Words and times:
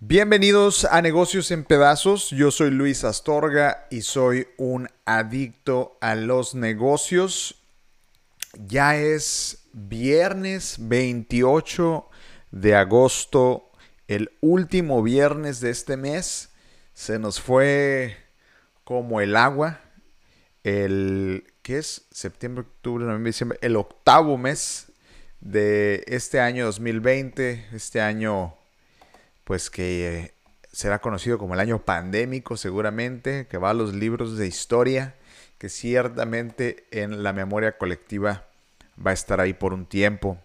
Bienvenidos 0.00 0.84
a 0.84 1.00
Negocios 1.00 1.52
en 1.52 1.62
Pedazos. 1.62 2.30
Yo 2.30 2.50
soy 2.50 2.70
Luis 2.70 3.04
Astorga 3.04 3.86
y 3.90 4.02
soy 4.02 4.48
un 4.56 4.88
adicto 5.04 5.96
a 6.00 6.16
los 6.16 6.56
negocios. 6.56 7.62
Ya 8.66 8.96
es 8.96 9.68
viernes 9.72 10.76
28 10.80 12.08
de 12.50 12.74
agosto, 12.74 13.70
el 14.08 14.32
último 14.40 15.04
viernes 15.04 15.60
de 15.60 15.70
este 15.70 15.96
mes. 15.96 16.50
Se 16.94 17.20
nos 17.20 17.40
fue 17.40 18.16
como 18.82 19.20
el 19.20 19.36
agua. 19.36 19.80
El, 20.64 21.44
¿qué 21.62 21.78
es? 21.78 22.06
Septiembre, 22.10 22.62
octubre, 22.62 23.04
noviembre, 23.04 23.30
diciembre. 23.30 23.58
El 23.62 23.76
octavo 23.76 24.38
mes 24.38 24.92
de 25.40 26.04
este 26.06 26.40
año 26.40 26.66
2020. 26.66 27.66
Este 27.72 28.00
año 28.00 28.54
pues 29.44 29.70
que 29.70 30.08
eh, 30.08 30.34
será 30.72 31.00
conocido 31.00 31.38
como 31.38 31.54
el 31.54 31.60
año 31.60 31.84
pandémico 31.84 32.56
seguramente, 32.56 33.46
que 33.48 33.58
va 33.58 33.70
a 33.70 33.74
los 33.74 33.92
libros 33.94 34.38
de 34.38 34.46
historia, 34.46 35.14
que 35.58 35.68
ciertamente 35.68 36.86
en 36.90 37.22
la 37.22 37.32
memoria 37.32 37.76
colectiva 37.76 38.46
va 39.04 39.10
a 39.10 39.14
estar 39.14 39.40
ahí 39.40 39.52
por 39.52 39.74
un 39.74 39.86
tiempo. 39.86 40.38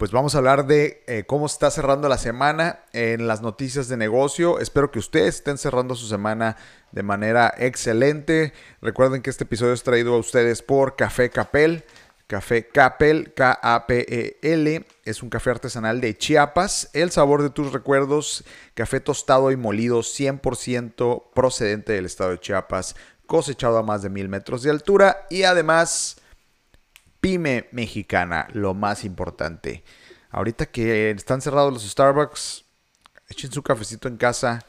Pues 0.00 0.12
vamos 0.12 0.34
a 0.34 0.38
hablar 0.38 0.66
de 0.66 1.04
eh, 1.06 1.24
cómo 1.26 1.44
está 1.44 1.70
cerrando 1.70 2.08
la 2.08 2.16
semana 2.16 2.78
en 2.94 3.26
las 3.26 3.42
noticias 3.42 3.86
de 3.86 3.98
negocio. 3.98 4.58
Espero 4.58 4.90
que 4.90 4.98
ustedes 4.98 5.34
estén 5.34 5.58
cerrando 5.58 5.94
su 5.94 6.06
semana 6.06 6.56
de 6.90 7.02
manera 7.02 7.52
excelente. 7.58 8.54
Recuerden 8.80 9.20
que 9.20 9.28
este 9.28 9.44
episodio 9.44 9.74
es 9.74 9.82
traído 9.82 10.14
a 10.14 10.18
ustedes 10.18 10.62
por 10.62 10.96
Café 10.96 11.28
Capel. 11.28 11.84
Café 12.26 12.66
Capel, 12.68 13.34
K-A-P-E-L, 13.34 14.86
es 15.04 15.22
un 15.22 15.28
café 15.28 15.50
artesanal 15.50 16.00
de 16.00 16.16
Chiapas. 16.16 16.88
El 16.94 17.10
sabor 17.10 17.42
de 17.42 17.50
tus 17.50 17.70
recuerdos, 17.70 18.44
café 18.72 19.00
tostado 19.00 19.50
y 19.50 19.58
molido 19.58 19.98
100% 19.98 21.24
procedente 21.34 21.92
del 21.92 22.06
estado 22.06 22.30
de 22.30 22.40
Chiapas, 22.40 22.96
cosechado 23.26 23.76
a 23.76 23.82
más 23.82 24.00
de 24.00 24.08
mil 24.08 24.30
metros 24.30 24.62
de 24.62 24.70
altura 24.70 25.26
y 25.28 25.42
además 25.42 26.19
pyme 27.20 27.68
mexicana, 27.72 28.48
lo 28.52 28.74
más 28.74 29.04
importante. 29.04 29.84
Ahorita 30.30 30.66
que 30.66 31.10
están 31.10 31.40
cerrados 31.40 31.72
los 31.72 31.88
Starbucks, 31.88 32.64
echen 33.28 33.52
su 33.52 33.62
cafecito 33.62 34.08
en 34.08 34.16
casa 34.16 34.64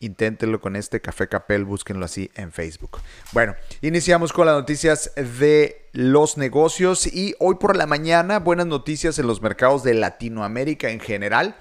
inténtenlo 0.00 0.60
con 0.60 0.76
este 0.76 1.00
Café 1.00 1.28
Capel, 1.28 1.64
búsquenlo 1.64 2.06
así 2.06 2.30
en 2.34 2.52
Facebook. 2.52 2.98
Bueno, 3.32 3.54
iniciamos 3.82 4.32
con 4.32 4.46
las 4.46 4.56
noticias 4.56 5.12
de 5.14 5.88
los 5.92 6.38
negocios 6.38 7.06
y 7.06 7.34
hoy 7.38 7.56
por 7.56 7.76
la 7.76 7.86
mañana 7.86 8.38
buenas 8.38 8.66
noticias 8.66 9.18
en 9.18 9.26
los 9.26 9.42
mercados 9.42 9.84
de 9.84 9.94
Latinoamérica 9.94 10.88
en 10.90 11.00
general. 11.00 11.54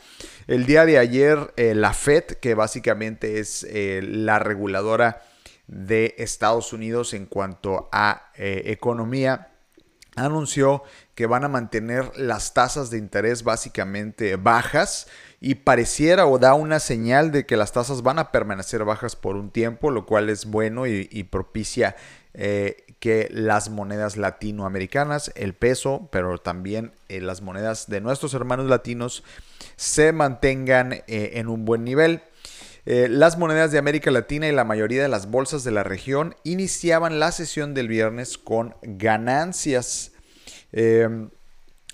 El 0.47 0.65
día 0.65 0.85
de 0.85 0.97
ayer 0.97 1.53
eh, 1.57 1.75
la 1.75 1.93
Fed, 1.93 2.23
que 2.23 2.55
básicamente 2.55 3.39
es 3.39 3.65
eh, 3.69 3.99
la 4.01 4.39
reguladora 4.39 5.21
de 5.67 6.15
Estados 6.17 6.71
Unidos 6.71 7.13
en 7.13 7.25
cuanto 7.25 7.89
a 7.91 8.31
eh, 8.35 8.63
economía, 8.67 9.48
anunció 10.25 10.83
que 11.15 11.25
van 11.25 11.43
a 11.43 11.49
mantener 11.49 12.11
las 12.15 12.53
tasas 12.53 12.89
de 12.89 12.97
interés 12.97 13.43
básicamente 13.43 14.37
bajas 14.37 15.07
y 15.41 15.55
pareciera 15.55 16.25
o 16.25 16.37
da 16.37 16.53
una 16.53 16.79
señal 16.79 17.31
de 17.31 17.45
que 17.45 17.57
las 17.57 17.71
tasas 17.71 18.03
van 18.03 18.19
a 18.19 18.31
permanecer 18.31 18.83
bajas 18.83 19.15
por 19.15 19.35
un 19.35 19.51
tiempo, 19.51 19.91
lo 19.91 20.05
cual 20.05 20.29
es 20.29 20.45
bueno 20.45 20.85
y, 20.87 21.23
propicia 21.29 21.95
eh, 22.33 22.85
que 22.99 23.29
las 23.31 23.69
monedas 23.69 24.17
latinoamericanas, 24.17 25.31
el 25.35 25.53
peso, 25.53 26.09
pero 26.11 26.37
también 26.37 26.91
eh, 27.07 27.21
las 27.21 27.41
monedas 27.41 27.89
de 27.89 28.01
nuestros 28.01 28.33
hermanos 28.33 28.67
latinos 28.67 29.23
se 29.77 30.11
mantengan 30.11 30.93
eh, 30.93 31.31
en 31.33 31.47
un 31.47 31.65
buen 31.65 31.83
nivel. 31.83 32.21
las 32.85 33.37
monedas 33.37 33.71
de 33.71 33.77
América 33.77 34.09
Latina 34.09 34.47
y 34.47 34.51
la 34.51 34.63
mayoría 34.63 35.01
de 35.01 35.09
las 35.09 35.29
bolsas 35.29 35.63
de 35.63 35.71
la 35.71 35.83
región 35.83 36.35
iniciaban 36.43 37.19
la 37.19 37.31
sesión 37.31 37.73
del 37.73 37.87
viernes 37.87 38.37
con 38.37 38.75
ganancias 38.81 40.13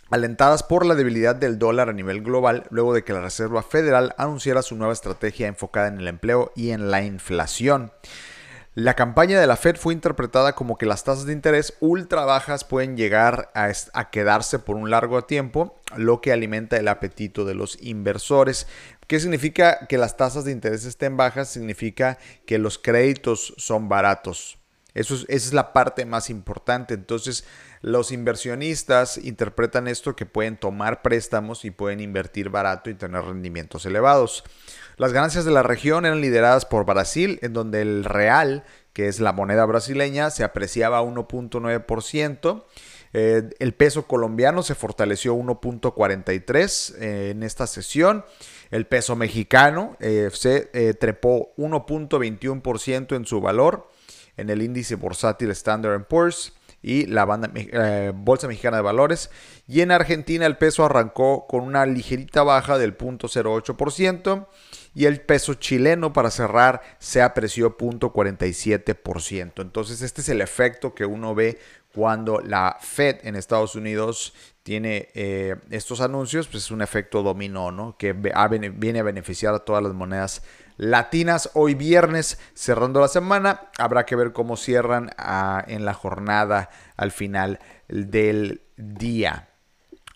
alentadas 0.09 0.63
por 0.63 0.85
la 0.85 0.95
debilidad 0.95 1.35
del 1.35 1.59
dólar 1.59 1.89
a 1.89 1.93
nivel 1.93 2.21
global 2.21 2.65
luego 2.69 2.93
de 2.93 3.03
que 3.03 3.13
la 3.13 3.21
Reserva 3.21 3.63
Federal 3.63 4.13
anunciara 4.17 4.61
su 4.61 4.75
nueva 4.75 4.93
estrategia 4.93 5.47
enfocada 5.47 5.87
en 5.87 5.99
el 5.99 6.07
empleo 6.07 6.51
y 6.55 6.71
en 6.71 6.91
la 6.91 7.03
inflación. 7.03 7.91
La 8.75 8.93
campaña 8.93 9.39
de 9.39 9.47
la 9.47 9.55
Fed 9.55 9.77
fue 9.77 9.93
interpretada 9.93 10.53
como 10.53 10.77
que 10.77 10.85
las 10.85 11.05
tasas 11.05 11.25
de 11.25 11.31
interés 11.31 11.77
ultra 11.79 12.25
bajas 12.25 12.65
pueden 12.65 12.97
llegar 12.97 13.49
a, 13.55 14.09
quedarse 14.09 14.59
por 14.59 14.75
un 14.75 14.89
largo 14.89 15.21
tiempo, 15.21 15.79
lo 15.95 16.19
que 16.19 16.33
alimenta 16.33 16.75
el 16.75 16.89
apetito 16.89 17.45
de 17.45 17.55
los 17.55 17.81
inversores. 17.81 18.67
¿Qué 19.07 19.21
significa 19.21 19.87
que 19.87 19.97
las 19.97 20.17
tasas 20.17 20.43
de 20.43 20.51
interés 20.51 20.83
estén 20.83 21.15
bajas? 21.15 21.47
Significa 21.47 22.17
que 22.45 22.57
los 22.57 22.77
créditos 22.77 23.53
son 23.55 23.87
baratos. 23.87 24.57
Eso 24.93 25.15
esa 25.15 25.25
es 25.29 25.53
la 25.53 25.71
parte 25.71 26.05
más 26.05 26.29
importante. 26.29 26.95
Entonces, 26.95 27.45
los 27.85 28.12
inversionistas 28.12 29.19
interpretan 29.19 29.88
esto 29.88 30.16
que 30.16 30.25
pueden 30.25 30.57
tomar 30.57 31.03
préstamos 31.03 31.66
y 31.66 31.69
pueden 31.69 32.00
invertir 32.00 32.50
barato 32.50 32.90
y 32.90 32.96
tener 32.96 33.23
rendimientos 33.23 33.85
elevados. 33.85 34.44
Las 34.97 35.13
ganancias 35.13 35.46
de 35.46 35.51
la 35.51 35.62
región 35.62 36.03
eran 36.03 36.19
lideradas 36.19 36.66
por 36.66 36.88
Brasil, 36.88 37.38
en 37.44 37.53
donde 37.53 37.84
el 37.84 38.03
real, 38.03 38.63
que 38.94 39.07
es 39.07 39.19
la 39.19 39.34
moneda 39.34 39.63
brasileña, 39.66 40.31
se 40.31 40.44
apreciaba 40.44 41.03
1.9%. 41.03 42.63
Eh, 43.13 43.50
el 43.59 43.75
peso 43.75 44.07
colombiano 44.07 44.63
se 44.63 44.73
fortaleció 44.73 45.35
1.43 45.35 46.96
eh, 46.97 47.29
en 47.29 47.44
esta 47.44 47.67
sesión. 47.67 48.25
El 48.72 48.88
peso 48.88 49.16
mexicano 49.16 49.96
eh, 50.00 50.31
se 50.34 50.96
trepó 50.96 51.53
1.21% 51.57 53.16
en 53.16 53.28
su 53.28 53.41
valor 53.41 53.91
en 54.38 54.50
el 54.50 54.63
índice 54.63 54.96
bursátil 54.96 55.52
Standard 55.52 56.07
Poor's 56.07 56.52
y 56.88 57.07
la 57.07 57.25
banda, 57.25 57.50
eh, 57.56 58.13
Bolsa 58.13 58.47
Mexicana 58.47 58.78
de 58.78 58.84
Valores. 58.84 59.31
Y 59.68 59.81
en 59.81 59.90
Argentina 59.90 60.46
el 60.46 60.56
peso 60.57 60.85
arrancó 60.85 61.47
con 61.47 61.63
una 61.63 61.84
ligerita 61.88 62.44
baja 62.44 62.78
del 62.78 62.96
0.08% 62.96 64.46
y 64.94 65.06
el 65.06 65.19
peso 65.19 65.56
chileno 65.56 66.13
para 66.13 66.29
cerrar 66.29 66.84
se 67.00 67.23
apreció 67.23 67.75
0.47%. 67.75 69.63
Entonces 69.63 70.03
este 70.03 70.22
es 70.22 70.29
el 70.29 70.41
efecto 70.41 70.94
que 70.94 71.07
uno 71.07 71.34
ve 71.34 71.57
cuando 71.95 72.41
la 72.41 72.78
Fed 72.81 73.19
en 73.23 73.38
Estados 73.38 73.73
Unidos 73.75 74.33
tiene 74.63 75.07
eh, 75.13 75.56
estos 75.69 76.01
anuncios, 76.01 76.47
pues 76.47 76.66
es 76.66 76.72
un 76.72 76.81
efecto 76.81 77.23
dominó, 77.23 77.72
¿no? 77.72 77.97
Que 77.97 78.11
viene 78.11 79.00
a 79.00 79.03
beneficiar 79.03 79.53
a 79.53 79.59
todas 79.59 79.81
las 79.81 79.94
monedas 79.94 80.44
latinas. 80.75 81.51
Hoy 81.53 81.73
viernes, 81.73 82.38
cerrando 82.53 83.00
la 83.00 83.07
semana, 83.07 83.69
habrá 83.78 84.05
que 84.05 84.17
ver 84.17 84.34
cómo 84.34 84.57
cierran 84.57 85.11
ah, 85.17 85.63
en 85.67 85.85
la 85.85 85.94
jornada 85.94 86.69
al 86.97 87.11
final 87.11 87.59
del 87.88 88.61
día. 88.75 89.47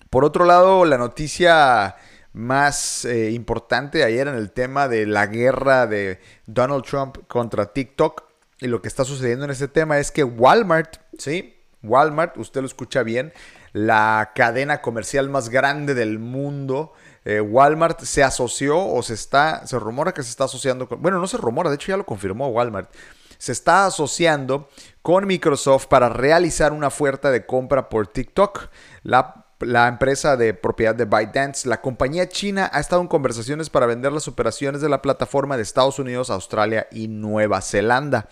Por 0.10 0.26
otro 0.26 0.44
lado, 0.44 0.84
la 0.84 0.98
noticia 0.98 1.96
más 2.34 3.06
eh, 3.06 3.32
importante 3.32 4.04
ayer 4.04 4.28
en 4.28 4.36
el 4.36 4.52
tema 4.52 4.90
de 4.90 5.06
la 5.06 5.28
guerra 5.28 5.88
de 5.88 6.20
Donald 6.46 6.84
Trump 6.84 7.20
contra 7.28 7.72
TikTok 7.72 8.24
y 8.60 8.68
lo 8.68 8.82
que 8.82 8.90
está 8.90 9.06
sucediendo 9.06 9.46
en 9.46 9.52
este 9.52 9.70
tema 9.70 10.00
es 10.00 10.12
que 10.12 10.24
Walmart, 10.24 10.98
¿sí? 11.18 11.56
Walmart, 11.84 12.38
usted 12.38 12.62
lo 12.62 12.68
escucha 12.68 13.04
bien, 13.04 13.34
la 13.74 14.32
cadena 14.36 14.82
comercial 14.82 15.30
más 15.30 15.50
grande 15.50 15.94
del 15.94 16.20
mundo, 16.20 16.94
eh, 17.26 17.42
Walmart 17.42 18.02
se 18.02 18.24
asoció 18.24 18.86
o 18.86 19.02
se 19.04 19.14
está, 19.14 19.66
se 19.68 19.78
rumora 19.80 20.14
que 20.14 20.24
se 20.24 20.30
está 20.30 20.46
asociando 20.46 20.88
con, 20.88 21.02
bueno, 21.02 21.20
no 21.20 21.28
se 21.28 21.38
rumora, 21.38 21.70
de 21.70 21.76
hecho 21.76 21.92
ya 21.92 21.98
lo 21.98 22.06
confirmó 22.06 22.50
Walmart, 22.50 22.90
se 23.38 23.54
está 23.54 23.86
asociando 23.86 24.70
con 25.02 25.26
Microsoft 25.26 25.88
para 25.88 26.10
realizar 26.10 26.74
una 26.74 26.88
oferta 26.88 27.32
de 27.32 27.46
compra 27.46 27.88
por 27.88 28.08
TikTok. 28.08 28.68
La, 29.04 29.46
la 29.62 29.88
empresa 29.88 30.36
de 30.36 30.54
propiedad 30.54 30.94
de 30.94 31.06
ByteDance, 31.06 31.68
la 31.68 31.80
compañía 31.80 32.28
china 32.28 32.70
ha 32.74 32.82
estado 32.82 33.02
en 33.02 33.08
conversaciones 33.08 33.70
para 33.70 33.86
vender 33.86 34.12
las 34.12 34.28
operaciones 34.28 34.82
de 34.82 34.90
la 34.90 35.02
plataforma 35.02 35.56
de 35.56 35.64
Estados 35.64 36.00
Unidos, 36.00 36.30
Australia 36.30 36.88
y 36.92 37.08
Nueva 37.08 37.62
Zelanda. 37.62 38.28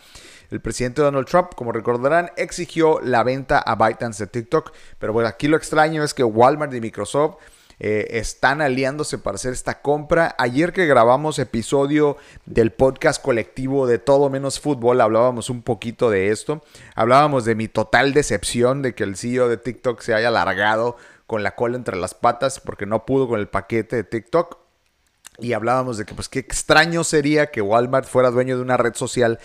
El 0.50 0.62
presidente 0.62 1.02
Donald 1.02 1.28
Trump, 1.28 1.50
como 1.56 1.72
recordarán, 1.72 2.32
exigió 2.38 3.00
la 3.02 3.24
venta 3.24 3.60
a 3.60 3.76
ByteDance 3.76 4.26
de 4.26 4.28
TikTok. 4.28 4.72
Pero 5.00 5.14
bueno, 5.14 5.28
aquí 5.28 5.48
lo 5.48 5.58
extraño 5.58 6.04
es 6.04 6.14
que 6.14 6.24
Walmart 6.24 6.74
y 6.74 6.82
Microsoft 6.82 7.36
eh, 7.80 8.18
están 8.18 8.62
aliándose 8.62 9.20
para 9.20 9.36
hacer 9.36 9.54
esta 9.54 9.82
compra. 9.82 10.36
Ayer 10.40 10.74
que 10.74 10.88
grabamos 10.88 11.38
episodio 11.38 12.18
del 12.46 12.72
podcast 12.72 13.22
colectivo 13.22 13.86
de 13.86 14.00
Todo 14.00 14.30
Menos 14.30 14.60
Fútbol, 14.60 15.00
hablábamos 15.00 15.50
un 15.52 15.62
poquito 15.62 16.10
de 16.10 16.30
esto. 16.30 16.64
Hablábamos 16.96 17.46
de 17.46 17.54
mi 17.54 17.68
total 17.68 18.14
decepción 18.14 18.82
de 18.82 18.96
que 18.96 19.04
el 19.04 19.16
CEO 19.16 19.48
de 19.48 19.58
TikTok 19.58 20.02
se 20.02 20.16
haya 20.16 20.32
largado 20.32 20.98
con 21.28 21.44
la 21.44 21.56
cola 21.56 21.76
entre 21.76 21.98
las 21.98 22.16
patas 22.16 22.60
porque 22.60 22.86
no 22.88 23.06
pudo 23.06 23.28
con 23.28 23.40
el 23.40 23.48
paquete 23.48 23.98
de 23.98 24.04
TikTok. 24.04 24.58
Y 25.40 25.54
hablábamos 25.54 26.00
de 26.00 26.06
que 26.06 26.16
pues 26.16 26.30
qué 26.30 26.40
extraño 26.40 27.04
sería 27.04 27.52
que 27.52 27.62
Walmart 27.62 28.08
fuera 28.08 28.32
dueño 28.32 28.56
de 28.56 28.64
una 28.64 28.78
red 28.78 28.96
social 28.96 29.38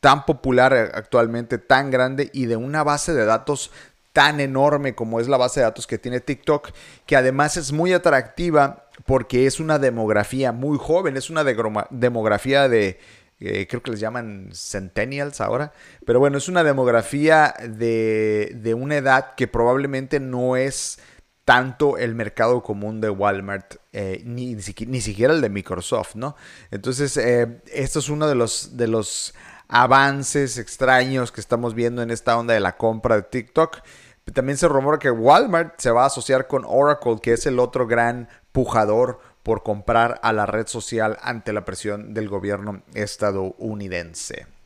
tan 0.00 0.24
popular 0.26 0.72
actualmente, 0.94 1.58
tan 1.58 1.90
grande 1.90 2.30
y 2.32 2.46
de 2.46 2.56
una 2.56 2.84
base 2.84 3.14
de 3.14 3.24
datos 3.24 3.70
tan 4.12 4.40
enorme 4.40 4.94
como 4.94 5.20
es 5.20 5.28
la 5.28 5.36
base 5.36 5.60
de 5.60 5.64
datos 5.64 5.86
que 5.86 5.98
tiene 5.98 6.20
TikTok, 6.20 6.70
que 7.06 7.16
además 7.16 7.56
es 7.56 7.72
muy 7.72 7.92
atractiva 7.92 8.88
porque 9.06 9.46
es 9.46 9.60
una 9.60 9.78
demografía 9.78 10.52
muy 10.52 10.78
joven, 10.78 11.16
es 11.16 11.30
una 11.30 11.44
demografía 11.44 12.68
de, 12.68 12.98
eh, 13.40 13.66
creo 13.68 13.82
que 13.82 13.92
les 13.92 14.00
llaman 14.00 14.50
centennials 14.52 15.40
ahora, 15.40 15.72
pero 16.04 16.18
bueno, 16.18 16.38
es 16.38 16.48
una 16.48 16.64
demografía 16.64 17.54
de, 17.62 18.52
de 18.56 18.74
una 18.74 18.96
edad 18.96 19.34
que 19.36 19.46
probablemente 19.46 20.18
no 20.18 20.56
es 20.56 20.98
tanto 21.44 21.96
el 21.96 22.14
mercado 22.14 22.62
común 22.62 23.00
de 23.00 23.08
Walmart, 23.08 23.76
eh, 23.92 24.20
ni, 24.24 24.54
ni, 24.54 25.00
siquiera 25.00 25.32
el 25.32 25.40
de 25.40 25.48
Microsoft, 25.48 26.14
¿no? 26.14 26.36
Entonces, 26.70 27.16
eh, 27.16 27.62
esto 27.72 28.00
es 28.00 28.10
uno 28.10 28.28
de 28.28 28.34
los, 28.34 28.76
de 28.76 28.86
los 28.86 29.32
avances 29.68 30.58
extraños 30.58 31.30
que 31.30 31.40
estamos 31.40 31.74
viendo 31.74 32.02
en 32.02 32.10
esta 32.10 32.36
onda 32.36 32.54
de 32.54 32.60
la 32.60 32.76
compra 32.76 33.16
de 33.16 33.22
TikTok. 33.22 33.82
También 34.32 34.58
se 34.58 34.68
rumora 34.68 34.98
que 34.98 35.10
Walmart 35.10 35.78
se 35.78 35.90
va 35.90 36.04
a 36.04 36.06
asociar 36.06 36.46
con 36.46 36.64
Oracle, 36.66 37.18
que 37.22 37.32
es 37.32 37.46
el 37.46 37.58
otro 37.58 37.86
gran 37.86 38.28
pujador 38.52 39.20
por 39.42 39.62
comprar 39.62 40.18
a 40.22 40.32
la 40.32 40.46
red 40.46 40.66
social 40.66 41.16
ante 41.22 41.52
la 41.52 41.64
presión 41.64 42.12
del 42.12 42.28
gobierno 42.28 42.82
estadounidense. 42.94 44.57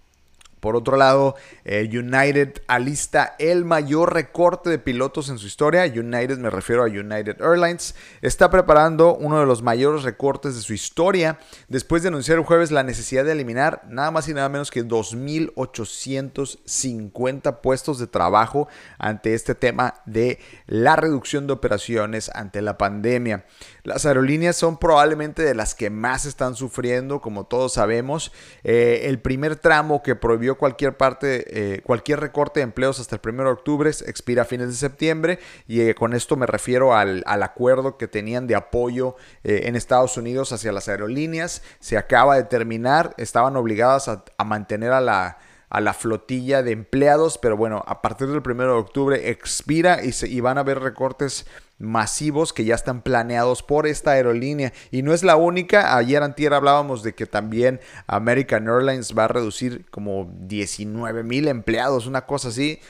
Por 0.63 0.77
otro 0.77 0.97
lado, 0.97 1.35
eh, 1.65 1.91
United 1.93 2.63
alista 2.69 3.35
el 3.41 3.65
mayor 3.65 4.15
recorte 4.15 4.71
de 4.71 4.79
pilotos 4.79 5.29
en 5.29 5.39
su 5.39 5.49
historia. 5.49 5.83
United, 5.87 6.39
me 6.39 6.51
refiero 6.51 6.85
a 6.85 6.87
United 6.87 7.41
Airlines, 7.41 7.97
está 8.21 8.49
preparando 8.49 9.17
uno 9.17 9.41
de 9.41 9.47
los 9.47 9.61
mayores 9.61 10.05
recortes 10.05 10.55
de 10.55 10.61
su 10.61 10.73
historia 10.73 11.41
después 11.67 12.03
de 12.03 12.11
anunciar 12.11 12.39
el 12.39 12.45
jueves 12.45 12.71
la 12.71 12.85
necesidad 12.85 13.25
de 13.25 13.33
eliminar 13.33 13.83
nada 13.89 14.13
más 14.13 14.29
y 14.29 14.35
nada 14.35 14.49
menos 14.49 14.71
que 14.71 14.85
2.850 14.85 17.61
puestos 17.61 17.99
de 17.99 18.07
trabajo 18.07 18.69
ante 18.99 19.35
este 19.35 19.57
tema 19.57 19.95
de 20.07 20.39
la 20.69 20.95
reducción 20.95 21.49
de 21.49 21.55
operaciones 21.55 22.31
ante 22.37 22.63
la 22.63 22.79
pandemia. 22.79 23.47
Las 23.83 24.07
aerolíneas 24.07 24.55
son 24.55 24.79
probablemente 24.79 25.43
de 25.43 25.57
las 25.57 25.75
que 25.75 25.91
más 25.91 26.25
están 26.25 26.55
sufriendo, 26.55 27.21
como 27.21 27.47
todos 27.47 27.73
sabemos. 27.73 28.31
Eh, 28.63 29.07
el 29.07 29.19
primer 29.19 29.57
tramo 29.57 30.05
que 30.05 30.15
prohibió 30.15 30.52
cualquier 30.57 30.97
parte, 30.97 31.75
eh, 31.75 31.81
cualquier 31.83 32.21
recorte 32.21 32.61
de 32.61 32.65
empleos 32.65 33.01
hasta 33.01 33.17
el 33.17 33.21
1 33.25 33.45
de 33.45 33.51
octubre 33.51 33.91
expira 33.91 34.43
a 34.43 34.45
fines 34.45 34.69
de 34.69 34.75
septiembre 34.75 35.39
y 35.67 35.81
eh, 35.81 35.95
con 35.95 36.13
esto 36.13 36.37
me 36.37 36.47
refiero 36.47 36.95
al, 36.95 37.23
acuerdo 37.27 37.99
que 37.99 38.09
tenían 38.09 38.47
de 38.47 38.55
apoyo 38.55 39.17
en 39.43 39.75
Estados 39.77 40.17
Unidos 40.17 40.53
hacia 40.53 40.73
las 40.73 40.89
aerolíneas. 40.89 41.63
Se 41.81 41.99
acaba 41.99 42.37
de 42.37 42.45
terminar, 42.45 43.15
estaban 43.19 43.57
obligadas 43.57 44.09
a, 44.09 44.45
mantener 44.45 44.93
a 44.93 45.01
la 45.01 45.39
a 45.73 45.81
la 45.81 45.95
flotilla 45.95 46.63
de 46.63 46.73
empleados, 46.73 47.39
pero 47.39 47.57
bueno, 47.57 47.83
a 47.87 48.03
partir 48.03 48.29
del 48.29 48.43
1 48.45 48.63
de 48.63 48.69
octubre 48.73 49.31
expira 49.31 50.05
y, 50.05 50.13
se, 50.13 50.29
y 50.29 50.41
van 50.41 50.59
a 50.59 50.61
haber 50.61 50.81
recortes 50.81 51.47
masivos 51.83 52.53
que 52.53 52.65
ya 52.65 52.75
están 52.75 53.03
planeados 53.03 53.63
por 53.63 53.87
esta 53.87 54.13
aerolínea. 54.13 54.73
Y 54.91 55.03
no 55.03 55.13
es 55.13 55.23
la 55.23 55.37
única. 55.37 55.97
Ayer 55.97 56.23
antier 56.23 56.55
hablábamos 56.55 57.03
de 57.03 57.15
que 57.15 57.27
también 57.27 57.81
American 58.07 58.69
Airlines 58.69 59.15
va 59.17 59.25
a 59.25 59.29
reducir 59.29 59.85
como 59.91 60.33
19 60.41 61.25
mil 61.25 61.49
empleados, 61.49 62.07
una 62.07 62.25
cosa 62.25 62.49
así. 62.49 62.81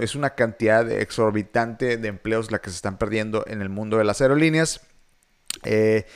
Es, 0.00 0.14
una 0.14 0.30
cantidad 0.34 0.88
exorbitante 0.90 1.96
de 1.96 2.08
empleos 2.08 2.52
la 2.52 2.60
que 2.60 2.70
se 2.70 2.76
están 2.76 2.98
perdiendo 2.98 3.44
en 3.48 3.62
el 3.62 3.70
mundo 3.70 3.96
de 3.96 4.04
las 4.04 4.20
aerolíneas. 4.20 4.82
Eh, 5.64 6.06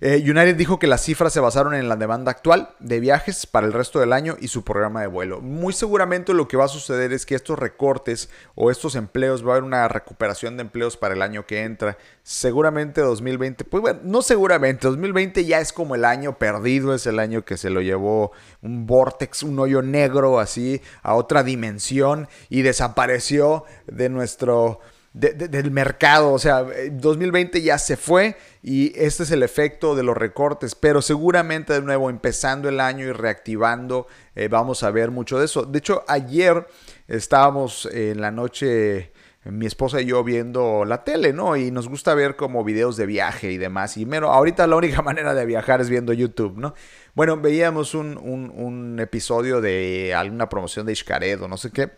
eh, 0.00 0.22
United 0.22 0.54
dijo 0.56 0.78
que 0.78 0.86
las 0.86 1.02
cifras 1.02 1.32
se 1.32 1.40
basaron 1.40 1.74
en 1.74 1.88
la 1.88 1.96
demanda 1.96 2.30
actual 2.30 2.70
de 2.78 3.00
viajes 3.00 3.46
para 3.46 3.66
el 3.66 3.72
resto 3.72 3.98
del 3.98 4.12
año 4.12 4.36
y 4.38 4.48
su 4.48 4.62
programa 4.62 5.00
de 5.00 5.08
vuelo. 5.08 5.40
Muy 5.40 5.72
seguramente 5.72 6.34
lo 6.34 6.46
que 6.46 6.56
va 6.56 6.66
a 6.66 6.68
suceder 6.68 7.12
es 7.12 7.26
que 7.26 7.34
estos 7.34 7.58
recortes 7.58 8.30
o 8.54 8.70
estos 8.70 8.94
empleos 8.94 9.44
va 9.44 9.48
a 9.48 9.52
haber 9.52 9.64
una 9.64 9.88
recuperación 9.88 10.56
de 10.56 10.62
empleos 10.62 10.96
para 10.96 11.14
el 11.14 11.22
año 11.22 11.46
que 11.46 11.62
entra. 11.62 11.98
Seguramente 12.22 13.00
2020, 13.00 13.64
pues 13.64 13.80
bueno, 13.80 14.00
no 14.04 14.22
seguramente, 14.22 14.86
2020 14.86 15.44
ya 15.44 15.60
es 15.60 15.72
como 15.72 15.94
el 15.94 16.04
año 16.04 16.38
perdido, 16.38 16.94
es 16.94 17.06
el 17.06 17.18
año 17.18 17.44
que 17.44 17.56
se 17.56 17.70
lo 17.70 17.80
llevó 17.80 18.32
un 18.62 18.86
vortex, 18.86 19.42
un 19.42 19.58
hoyo 19.58 19.82
negro 19.82 20.38
así 20.38 20.80
a 21.02 21.14
otra 21.14 21.42
dimensión 21.42 22.28
y 22.48 22.62
desapareció 22.62 23.64
de 23.86 24.08
nuestro 24.08 24.80
del 25.18 25.70
mercado. 25.70 26.32
O 26.32 26.38
sea, 26.38 26.64
2020 26.92 27.60
ya 27.62 27.78
se 27.78 27.96
fue 27.96 28.36
y 28.62 28.92
este 28.98 29.24
es 29.24 29.30
el 29.30 29.42
efecto 29.42 29.94
de 29.94 30.02
los 30.02 30.16
recortes. 30.16 30.74
Pero 30.74 31.02
seguramente 31.02 31.72
de 31.72 31.82
nuevo, 31.82 32.10
empezando 32.10 32.68
el 32.68 32.80
año 32.80 33.06
y 33.06 33.12
reactivando, 33.12 34.06
eh, 34.34 34.48
vamos 34.48 34.82
a 34.82 34.90
ver 34.90 35.10
mucho 35.10 35.38
de 35.38 35.46
eso. 35.46 35.64
De 35.64 35.78
hecho, 35.78 36.04
ayer 36.06 36.66
estábamos 37.08 37.86
en 37.92 38.20
la 38.20 38.30
noche 38.30 39.12
mi 39.44 39.66
esposa 39.66 40.00
y 40.00 40.06
yo 40.06 40.22
viendo 40.24 40.84
la 40.84 41.04
tele, 41.04 41.32
¿no? 41.32 41.56
Y 41.56 41.70
nos 41.70 41.88
gusta 41.88 42.14
ver 42.14 42.36
como 42.36 42.64
videos 42.64 42.96
de 42.96 43.06
viaje 43.06 43.52
y 43.52 43.58
demás. 43.58 43.96
Y 43.96 44.04
menos, 44.04 44.30
ahorita 44.30 44.66
la 44.66 44.76
única 44.76 45.02
manera 45.02 45.34
de 45.34 45.46
viajar 45.46 45.80
es 45.80 45.88
viendo 45.88 46.12
YouTube, 46.12 46.58
¿no? 46.58 46.74
Bueno, 47.14 47.36
veíamos 47.38 47.94
un, 47.94 48.16
un, 48.18 49.00
episodio 49.00 49.60
de 49.60 50.14
alguna 50.14 50.48
promoción 50.48 50.86
de 50.86 50.94
Xcaret 50.94 51.40
o 51.40 51.48
no 51.48 51.56
sé 51.56 51.70
qué 51.70 51.90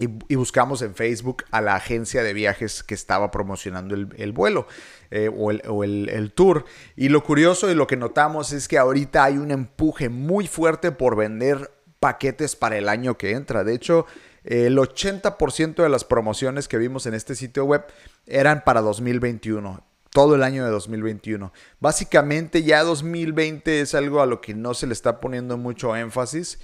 y, 0.00 0.34
buscamos 0.34 0.80
en 0.80 0.94
Facebook 0.94 1.44
a 1.50 1.60
la 1.60 1.74
agencia 1.74 2.22
de 2.22 2.32
viajes 2.32 2.82
que 2.82 2.94
estaba 2.94 3.30
promocionando 3.30 3.94
el, 3.94 4.32
vuelo 4.32 4.66
eh, 5.10 5.28
o, 5.28 5.50
el, 5.84 6.32
tour. 6.34 6.64
Y 6.96 7.10
lo 7.10 7.22
curioso 7.22 7.70
y 7.70 7.74
lo 7.74 7.86
que 7.86 7.98
notamos 7.98 8.52
es 8.52 8.66
que 8.66 8.78
ahorita 8.78 9.22
hay 9.22 9.36
un 9.36 9.50
empuje 9.50 10.08
muy 10.08 10.46
fuerte 10.46 10.90
por 10.90 11.16
vender 11.16 11.70
paquetes 12.00 12.56
para 12.56 12.78
el 12.78 12.88
año 12.88 13.18
que 13.18 13.32
entra. 13.32 13.62
De 13.62 13.74
hecho, 13.74 14.06
el 14.44 14.78
80% 14.78 15.82
de 15.82 15.88
las 15.90 16.04
promociones 16.04 16.66
que 16.66 16.78
vimos 16.78 17.04
en 17.04 17.12
este 17.12 17.34
sitio 17.34 17.66
web 17.66 17.84
eran 18.26 18.64
para 18.64 18.80
2021 18.80 19.84
todo 20.10 20.34
el 20.34 20.42
año 20.42 20.64
de 20.64 20.70
2021. 20.70 21.52
Básicamente 21.78 22.62
ya 22.62 22.82
2020 22.82 23.80
es 23.80 23.94
algo 23.94 24.20
a 24.20 24.26
lo 24.26 24.40
que 24.40 24.54
no 24.54 24.74
se 24.74 24.86
le 24.86 24.92
está 24.92 25.20
poniendo 25.20 25.56
mucho 25.56 25.94
énfasis 25.94 26.58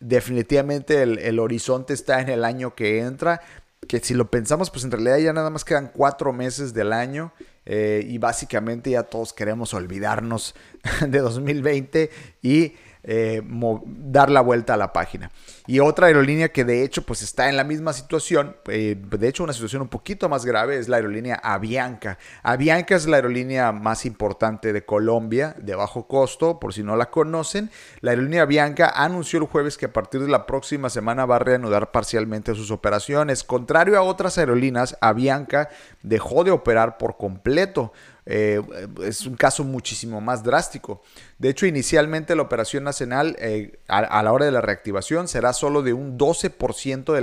definitivamente 0.00 1.02
el, 1.02 1.38
horizonte 1.38 1.94
está 1.94 2.20
en 2.20 2.28
el 2.28 2.44
año 2.44 2.74
que 2.74 3.00
entra. 3.00 3.40
Que 3.86 4.00
si 4.00 4.14
lo 4.14 4.30
pensamos, 4.30 4.70
pues 4.70 4.84
en 4.84 4.90
realidad 4.90 5.18
ya 5.18 5.32
nada 5.32 5.50
más 5.50 5.64
quedan 5.64 5.90
cuatro 5.94 6.32
meses 6.32 6.74
del 6.74 6.92
año. 6.92 7.32
Eh, 7.64 8.04
y 8.08 8.18
básicamente 8.18 8.90
ya 8.90 9.02
todos 9.02 9.32
queremos 9.32 9.74
olvidarnos 9.74 10.54
de 11.06 11.18
2020 11.18 12.10
y 12.42 12.74
eh, 13.02 13.42
dar 13.86 14.30
la 14.30 14.40
vuelta 14.40 14.74
a 14.74 14.76
la 14.76 14.92
página. 14.92 15.30
Y 15.66 15.80
otra 15.80 16.06
aerolínea 16.06 16.48
que 16.48 16.64
de 16.64 16.82
hecho 16.82 17.02
pues 17.02 17.22
está 17.22 17.48
en 17.48 17.56
la 17.56 17.64
misma 17.64 17.92
situación, 17.92 18.56
eh, 18.68 18.96
de 18.98 19.28
hecho 19.28 19.44
una 19.44 19.52
situación 19.52 19.82
un 19.82 19.88
poquito 19.88 20.28
más 20.28 20.44
grave 20.44 20.78
es 20.78 20.88
la 20.88 20.96
aerolínea 20.96 21.36
Avianca. 21.42 22.18
Avianca 22.42 22.96
es 22.96 23.06
la 23.06 23.16
aerolínea 23.16 23.72
más 23.72 24.06
importante 24.06 24.72
de 24.72 24.84
Colombia, 24.84 25.54
de 25.58 25.74
bajo 25.74 26.06
costo, 26.06 26.58
por 26.58 26.72
si 26.72 26.82
no 26.82 26.96
la 26.96 27.10
conocen. 27.10 27.70
La 28.00 28.10
aerolínea 28.10 28.42
Avianca 28.42 28.88
anunció 28.88 29.38
el 29.38 29.46
jueves 29.46 29.76
que 29.76 29.86
a 29.86 29.92
partir 29.92 30.20
de 30.20 30.28
la 30.28 30.46
próxima 30.46 30.90
semana 30.90 31.26
va 31.26 31.36
a 31.36 31.40
reanudar 31.40 31.90
parcialmente 31.90 32.54
sus 32.54 32.70
operaciones. 32.70 33.44
Contrario 33.44 33.98
a 33.98 34.02
otras 34.02 34.38
aerolíneas, 34.38 34.96
Avianca 35.00 35.68
dejó 36.02 36.44
de 36.44 36.50
operar 36.50 36.98
por 36.98 37.16
completo. 37.16 37.92
Eh, 38.30 38.60
es 39.02 39.24
un 39.24 39.36
caso 39.36 39.64
muchísimo 39.64 40.20
más 40.20 40.42
drástico. 40.42 41.02
De 41.38 41.48
hecho, 41.48 41.64
inicialmente 41.64 42.36
la 42.36 42.42
operación 42.42 42.84
nacional 42.84 43.34
eh, 43.38 43.78
a, 43.88 44.22
la 44.22 44.32
hora 44.32 44.44
de 44.44 44.52
la 44.52 44.60
reactivación 44.60 45.28
será 45.28 45.54
solo 45.54 45.80
de 45.80 45.94
un 45.94 46.18
12% 46.18 47.14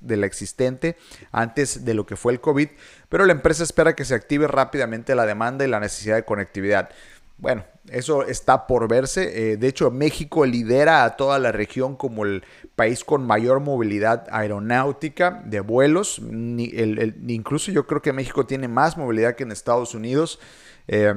de 0.00 0.16
la, 0.16 0.26
existente 0.26 0.96
antes 1.30 1.84
de 1.84 1.94
lo 1.94 2.06
que 2.06 2.16
fue 2.16 2.32
el 2.32 2.40
COVID, 2.40 2.70
pero 3.08 3.24
la 3.24 3.34
empresa 3.34 3.62
espera 3.62 3.94
que 3.94 4.04
se 4.04 4.16
active 4.16 4.48
rápidamente 4.48 5.14
la 5.14 5.26
demanda 5.26 5.64
y 5.64 5.68
la 5.68 5.78
necesidad 5.78 6.16
de 6.16 6.24
conectividad. 6.24 6.90
Bueno, 7.36 7.64
eso 7.92 8.24
está 8.24 8.66
por 8.66 8.88
verse. 8.88 9.52
Eh, 9.52 9.56
de 9.56 9.68
hecho, 9.68 9.90
México 9.90 10.44
lidera 10.44 11.04
a 11.04 11.16
toda 11.16 11.38
la 11.38 11.52
región 11.52 11.96
como 11.96 12.24
el 12.24 12.44
país 12.76 13.04
con 13.04 13.26
mayor 13.26 13.60
movilidad 13.60 14.26
aeronáutica 14.30 15.42
de 15.44 15.60
vuelos. 15.60 16.20
incluso 16.20 17.72
yo 17.72 17.86
creo 17.86 18.02
que 18.02 18.12
México 18.12 18.46
tiene 18.46 18.68
más 18.68 18.96
movilidad 18.96 19.34
que 19.34 19.44
en 19.44 19.52
Estados 19.52 19.94
Unidos. 19.94 20.38
Eh, 20.86 21.14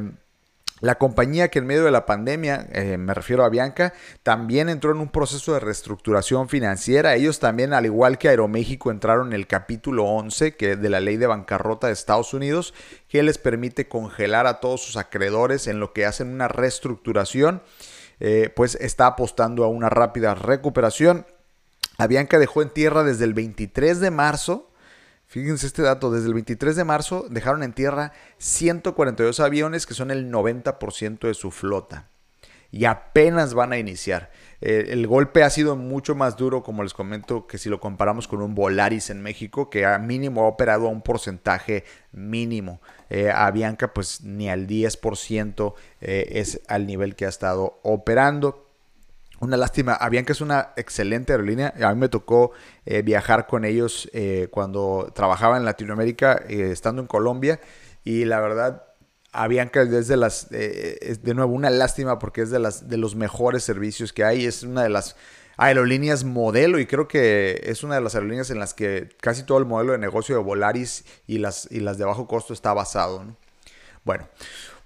la 0.82 0.96
compañía 0.96 1.50
que 1.50 1.60
en 1.60 1.68
medio 1.68 1.86
de 1.86 1.92
la 1.92 2.08
pandemia, 2.08 2.68
eh, 2.72 2.98
me 2.98 3.14
refiero 3.14 3.46
a 3.46 3.50
Bianca, 3.50 3.94
también 4.24 4.68
entró 4.68 4.92
en 4.92 4.98
un 4.98 5.10
proceso 5.10 5.54
de 5.54 5.60
reestructuración 5.60 6.50
financiera. 6.50 7.16
Ellos 7.16 7.40
también, 7.40 7.74
al 7.74 7.86
igual 7.86 8.18
que 8.18 8.30
Aeroméxico, 8.30 8.90
entraron 8.90 9.28
en 9.28 9.34
el 9.34 9.46
capítulo 9.46 10.06
11 10.06 10.56
que 10.56 10.76
de 10.76 10.90
la 10.90 11.00
ley 11.00 11.18
de 11.18 11.28
bancarrota 11.28 11.88
de 11.88 11.94
Estados 11.94 12.34
Unidos, 12.34 12.74
que 13.08 13.22
les 13.22 13.38
permite 13.38 13.88
congelar 13.88 14.48
a 14.48 14.60
todos 14.60 14.82
sus 14.82 14.98
acreedores 14.98 15.68
en 15.68 15.80
lo 15.80 15.94
que 15.94 16.06
hacen 16.08 16.34
una 16.34 16.48
reestructuración. 16.48 17.62
Eh, 18.20 18.52
pues 18.56 18.76
está 18.76 19.06
apostando 19.08 19.64
a 19.64 19.68
una 19.68 19.90
rápida 19.90 20.34
recuperación. 20.34 21.28
Avianca 22.00 22.40
dejó 22.40 22.64
en 22.64 22.70
tierra 22.70 23.04
desde 23.04 23.26
el 23.26 23.36
23 23.36 24.00
de 24.00 24.10
marzo 24.10 24.71
Fíjense 25.32 25.66
este 25.66 25.82
dato, 25.82 26.12
desde 26.12 26.28
el 26.28 26.34
23 26.34 26.76
de 26.76 26.84
marzo 26.84 27.26
dejaron 27.30 27.64
en 27.64 27.72
tierra 27.72 28.12
142 28.38 29.40
aviones 29.40 29.86
que 29.86 29.94
son 29.94 30.12
el 30.12 30.30
90% 30.30 31.20
de 31.20 31.34
su 31.34 31.52
flota. 31.52 32.10
y 32.74 32.84
apenas 32.86 33.54
van 33.54 33.72
a 33.72 33.78
iniciar. 33.78 34.30
Eh, 34.60 34.88
el 34.90 35.06
golpe 35.08 35.44
ha 35.44 35.50
sido 35.50 35.76
mucho 35.76 36.16
más 36.16 36.38
duro, 36.38 36.64
como 36.64 36.84
les 36.84 36.94
comento, 36.94 37.48
que 37.48 37.58
si 37.58 37.70
lo 37.70 37.80
comparamos 37.80 38.28
con 38.30 38.42
un 38.42 38.56
Volaris 38.56 39.10
en 39.10 39.22
México, 39.22 39.70
que 39.70 39.86
a 39.86 39.98
mínimo 40.00 40.44
ha 40.44 40.48
operado 40.48 40.88
a 40.88 40.90
un 40.90 41.02
porcentaje 41.02 41.84
mínimo. 42.12 42.82
Eh, 43.10 43.30
a 43.30 43.52
Bianca, 43.52 43.94
pues 43.94 44.22
ni 44.22 44.50
al 44.50 44.68
10% 44.68 45.74
eh, 46.00 46.30
es 46.32 46.62
al 46.68 46.88
nivel 46.88 47.16
que 47.16 47.26
ha 47.26 47.30
estado 47.30 47.80
operando. 47.84 48.61
Una 49.42 49.58
lástima, 49.58 49.94
Avianca 49.94 50.32
es 50.32 50.40
una 50.40 50.70
excelente 50.78 51.34
aerolínea. 51.34 51.74
A 51.84 51.94
mí 51.94 52.00
me 52.00 52.08
tocó 52.10 52.52
viajar 53.04 53.48
con 53.48 53.66
ellos 53.66 54.10
cuando 54.52 55.12
trabajaba 55.14 55.58
en 55.58 55.66
Latinoamérica, 55.66 56.34
estando 56.48 57.02
en 57.02 57.08
Colombia. 57.08 57.60
Y 58.04 58.26
la 58.26 58.40
verdad, 58.40 58.84
Avianca 59.32 59.84
es 59.84 60.08
de 60.08 60.18
las, 60.18 60.48
eh, 60.52 61.18
de 61.22 61.34
nuevo, 61.34 61.54
una 61.54 61.70
lástima 61.70 62.20
porque 62.20 62.42
es 62.42 62.50
de, 62.50 62.60
las, 62.60 62.90
de 62.90 62.98
los 62.98 63.16
mejores 63.16 63.64
servicios 63.64 64.12
que 64.12 64.24
hay. 64.24 64.46
Es 64.46 64.64
una 64.64 64.84
de 64.84 64.90
las 64.90 65.16
aerolíneas 65.58 66.24
modelo 66.24 66.80
y 66.80 66.86
creo 66.86 67.08
que 67.08 67.62
es 67.64 67.84
una 67.84 67.96
de 67.96 68.02
las 68.02 68.16
aerolíneas 68.16 68.50
en 68.50 68.60
las 68.60 68.74
que 68.74 69.10
casi 69.22 69.44
todo 69.44 69.58
el 69.58 69.66
modelo 69.66 69.94
de 69.94 70.00
negocio 70.00 70.36
de 70.36 70.42
Volaris 70.42 71.06
y 71.28 71.38
las, 71.38 71.68
y 71.72 71.80
las 71.80 71.98
de 71.98 72.06
bajo 72.06 72.28
costo 72.28 72.54
está 72.54 72.74
basado. 72.74 73.26
Bueno, 74.04 74.28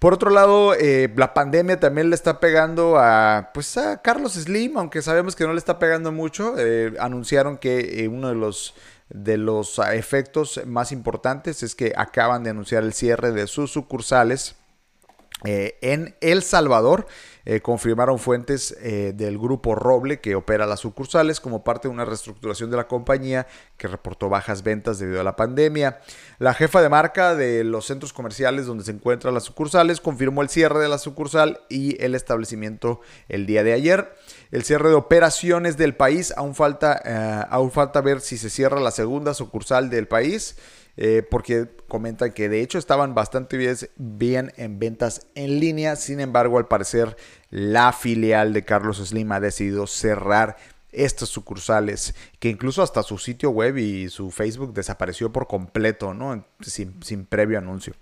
por 0.05 0.13
otro 0.13 0.29
lado, 0.29 0.75
eh, 0.75 1.12
la 1.15 1.33
pandemia 1.33 1.79
también 1.79 2.12
le 2.12 2.15
está 2.15 2.39
pegando 2.39 3.00
a, 3.00 3.50
pues 3.55 3.75
a 3.75 4.03
Carlos 4.03 4.33
Slim, 4.33 4.77
aunque 4.77 5.01
sabemos 5.01 5.35
que 5.35 5.45
no 5.45 5.53
le 5.53 5.57
está 5.57 5.79
pegando 5.79 6.12
mucho. 6.12 6.53
Eh, 6.59 6.93
anunciaron 7.00 7.57
que 7.57 8.07
uno 8.07 8.29
de 8.29 8.35
los 8.35 8.75
de 9.09 9.38
los 9.38 9.79
efectos 9.79 10.62
más 10.67 10.91
importantes 10.91 11.63
es 11.63 11.74
que 11.74 11.91
acaban 11.97 12.43
de 12.43 12.51
anunciar 12.51 12.83
el 12.83 12.93
cierre 12.93 13.31
de 13.31 13.47
sus 13.47 13.71
sucursales 13.71 14.55
eh, 15.44 15.77
en 15.82 16.15
El 16.22 16.44
Salvador 16.44 17.08
eh, 17.44 17.60
confirmaron 17.60 18.20
fuentes 18.20 18.75
eh, 18.80 19.12
del 19.13 19.38
grupo 19.38 19.75
Roble 19.75 20.22
que 20.22 20.34
opera 20.34 20.65
las 20.65 20.80
sucursales 20.80 21.42
como 21.42 21.63
parte 21.63 21.88
de 21.88 21.94
una 21.94 22.06
reestructuración 22.06 22.72
de 22.72 22.77
la 22.77 22.88
compañía 22.88 23.46
que 23.77 23.89
reportó 23.89 24.30
bajas 24.30 24.63
ventas 24.63 24.98
debido 24.98 25.20
a 25.20 25.25
la 25.25 25.36
pandemia. 25.36 26.00
La 26.39 26.54
jefa 26.54 26.82
de 26.82 26.88
marca 26.88 27.36
de 27.36 27.65
los 27.65 27.86
centros 27.86 28.13
comerciales 28.13 28.65
donde 28.65 28.86
se 28.86 28.92
encuentran 28.92 29.34
las 29.34 29.44
sucursales 29.44 30.00
confirmó 30.00 30.42
el 30.42 30.50
cierre 30.50 30.80
de 30.80 30.88
la 30.88 30.98
sucursal 30.98 31.60
y 31.70 32.01
el 32.01 32.15
establecimiento 32.15 33.01
el 33.27 33.46
día 33.46 33.63
de 33.63 33.74
ayer. 33.74 34.15
El 34.51 34.63
cierre 34.63 34.88
de 34.88 34.96
operaciones 34.96 35.75
del 35.75 35.96
país 35.96 36.34
aún 36.38 36.56
falta, 36.56 37.46
aún 37.50 37.72
falta 37.72 38.00
ver 38.00 38.22
si 38.22 38.38
se 38.38 38.50
cierra 38.50 38.80
la 38.80 38.92
segunda 38.92 39.34
sucursal 39.34 39.89
del 39.89 40.08
país. 40.08 40.56
Eh, 40.97 41.23
porque 41.29 41.67
comentan 41.87 42.31
que 42.31 42.47
de 42.47 42.61
hecho 42.61 42.77
estaban 42.77 43.13
bastante 43.13 43.57
bien, 43.97 44.53
en 44.55 44.79
ventas 44.79 45.27
en 45.35 45.59
línea, 45.59 45.97
sin 45.97 46.21
embargo 46.21 46.57
al 46.57 46.67
parecer 46.67 47.17
la 47.49 47.91
filial 47.91 48.53
de 48.53 48.63
Carlos 48.63 48.97
Slim 48.97 49.31
ha 49.33 49.41
decidido 49.41 49.87
cerrar 49.87 50.55
estas 50.93 51.27
sucursales, 51.27 52.15
que 52.39 52.49
incluso 52.49 52.81
hasta 52.81 53.03
su 53.03 53.17
sitio 53.17 53.49
web 53.49 53.77
y 53.77 54.07
su 54.07 54.31
Facebook 54.31 54.73
desapareció 54.73 55.33
por 55.33 55.47
completo, 55.47 56.13
¿no? 56.13 56.45
sin 56.61 57.25
previo 57.25 57.57
anuncio. 57.57 57.93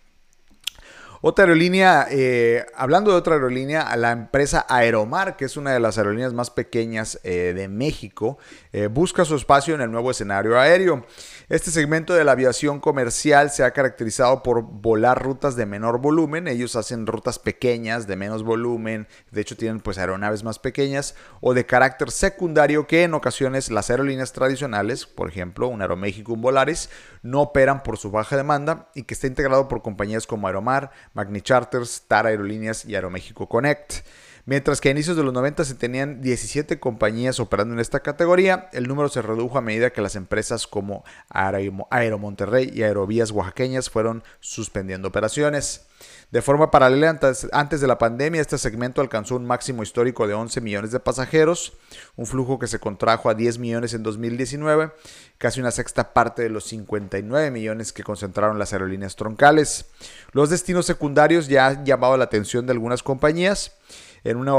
Otra 1.25 1.45
aerolínea, 1.45 2.05
eh, 2.11 2.65
hablando 2.75 3.11
de 3.11 3.15
otra 3.15 3.35
aerolínea, 3.35 3.95
la 3.95 4.11
empresa 4.11 4.65
Aeromar, 4.67 5.37
que 5.37 5.45
es 5.45 5.55
una 5.55 5.71
de 5.71 5.79
las 5.79 5.97
aerolíneas 5.97 6.33
más 6.33 6.49
pequeñas 6.49 7.17
eh, 7.23 7.53
de 7.55 7.69
México, 7.69 8.37
eh, 8.73 8.87
busca 8.87 9.23
su 9.23 9.37
espacio 9.37 9.73
en 9.73 9.79
el 9.79 9.89
nuevo 9.89 10.11
escenario 10.11 10.59
aéreo. 10.59 11.05
Este 11.47 11.71
segmento 11.71 12.13
de 12.13 12.25
la 12.25 12.33
aviación 12.33 12.81
comercial 12.81 13.51
se 13.51 13.63
ha 13.63 13.71
caracterizado 13.71 14.43
por 14.43 14.63
volar 14.63 15.23
rutas 15.23 15.55
de 15.55 15.65
menor 15.65 16.01
volumen. 16.01 16.49
Ellos 16.49 16.75
hacen 16.75 17.07
rutas 17.07 17.39
pequeñas, 17.39 18.05
de 18.05 18.17
menos 18.17 18.43
volumen, 18.43 19.07
de 19.31 19.39
hecho 19.39 19.55
tienen 19.55 19.79
pues 19.79 19.99
aeronaves 19.99 20.43
más 20.43 20.59
pequeñas, 20.59 21.15
o 21.39 21.53
de 21.53 21.65
carácter 21.65 22.11
secundario 22.11 22.85
que 22.85 23.03
en 23.03 23.13
ocasiones 23.13 23.71
las 23.71 23.89
aerolíneas 23.89 24.33
tradicionales, 24.33 25.05
por 25.05 25.29
ejemplo 25.29 25.69
un 25.69 25.81
Aeroméxico, 25.81 26.33
un 26.33 26.41
Volaris, 26.41 26.89
no 27.21 27.39
operan 27.39 27.81
por 27.81 27.97
su 27.97 28.11
baja 28.11 28.35
demanda 28.35 28.89
y 28.93 29.03
que 29.03 29.13
está 29.13 29.27
integrado 29.27 29.69
por 29.69 29.81
compañías 29.81 30.27
como 30.27 30.47
Aeromar, 30.47 30.91
Magni 31.13 31.41
Charters, 31.41 32.03
Tara 32.07 32.29
Aerolíneas 32.29 32.85
y 32.85 32.95
Aeroméxico 32.95 33.47
Connect. 33.47 34.05
Mientras 34.45 34.81
que 34.81 34.89
a 34.89 34.91
inicios 34.91 35.15
de 35.15 35.23
los 35.23 35.33
90 35.33 35.63
se 35.63 35.75
tenían 35.75 36.21
17 36.21 36.77
compañías 36.79 37.39
operando 37.39 37.73
en 37.73 37.79
esta 37.79 38.01
categoría, 38.01 38.69
el 38.73 38.89
número 38.89 39.07
se 39.07 39.21
redujo 39.21 39.57
a 39.57 39.61
medida 39.61 39.91
que 39.91 40.01
las 40.01 40.17
empresas 40.17 40.67
como 40.67 41.05
Aero 41.29 42.19
Monterrey 42.19 42.69
y 42.73 42.83
Aerovías 42.83 43.31
Oaxaqueñas 43.31 43.89
fueron 43.89 44.21
suspendiendo 44.41 45.07
operaciones. 45.07 45.85
De 46.33 46.41
forma 46.41 46.71
paralela, 46.71 47.19
antes, 47.51 47.79
de 47.79 47.85
la 47.85 47.99
pandemia, 47.99 48.41
este 48.41 48.57
segmento 48.57 49.01
alcanzó 49.01 49.35
un 49.35 49.45
máximo 49.45 49.83
histórico 49.83 50.25
de 50.27 50.33
11 50.33 50.61
millones 50.61 50.89
de 50.89 50.99
pasajeros, 50.99 51.73
un 52.15 52.25
flujo 52.25 52.57
que 52.57 52.65
se 52.65 52.79
contrajo 52.79 53.29
a 53.29 53.35
10 53.35 53.59
millones 53.59 53.93
en 53.93 54.01
2019, 54.01 54.93
casi 55.37 55.59
una 55.59 55.69
sexta 55.69 56.11
parte 56.11 56.41
de 56.41 56.49
los 56.49 56.63
59 56.63 57.51
millones 57.51 57.93
que 57.93 58.01
concentraron 58.01 58.57
las 58.57 58.73
aerolíneas 58.73 59.15
troncales. 59.15 59.85
Los 60.31 60.49
destinos 60.49 60.87
secundarios 60.87 61.49
ya 61.49 61.67
han 61.67 61.85
llamado 61.85 62.17
la 62.17 62.23
atención 62.23 62.65
de 62.65 62.71
algunas 62.71 63.03
compañías 63.03 63.77
una, 64.23 64.53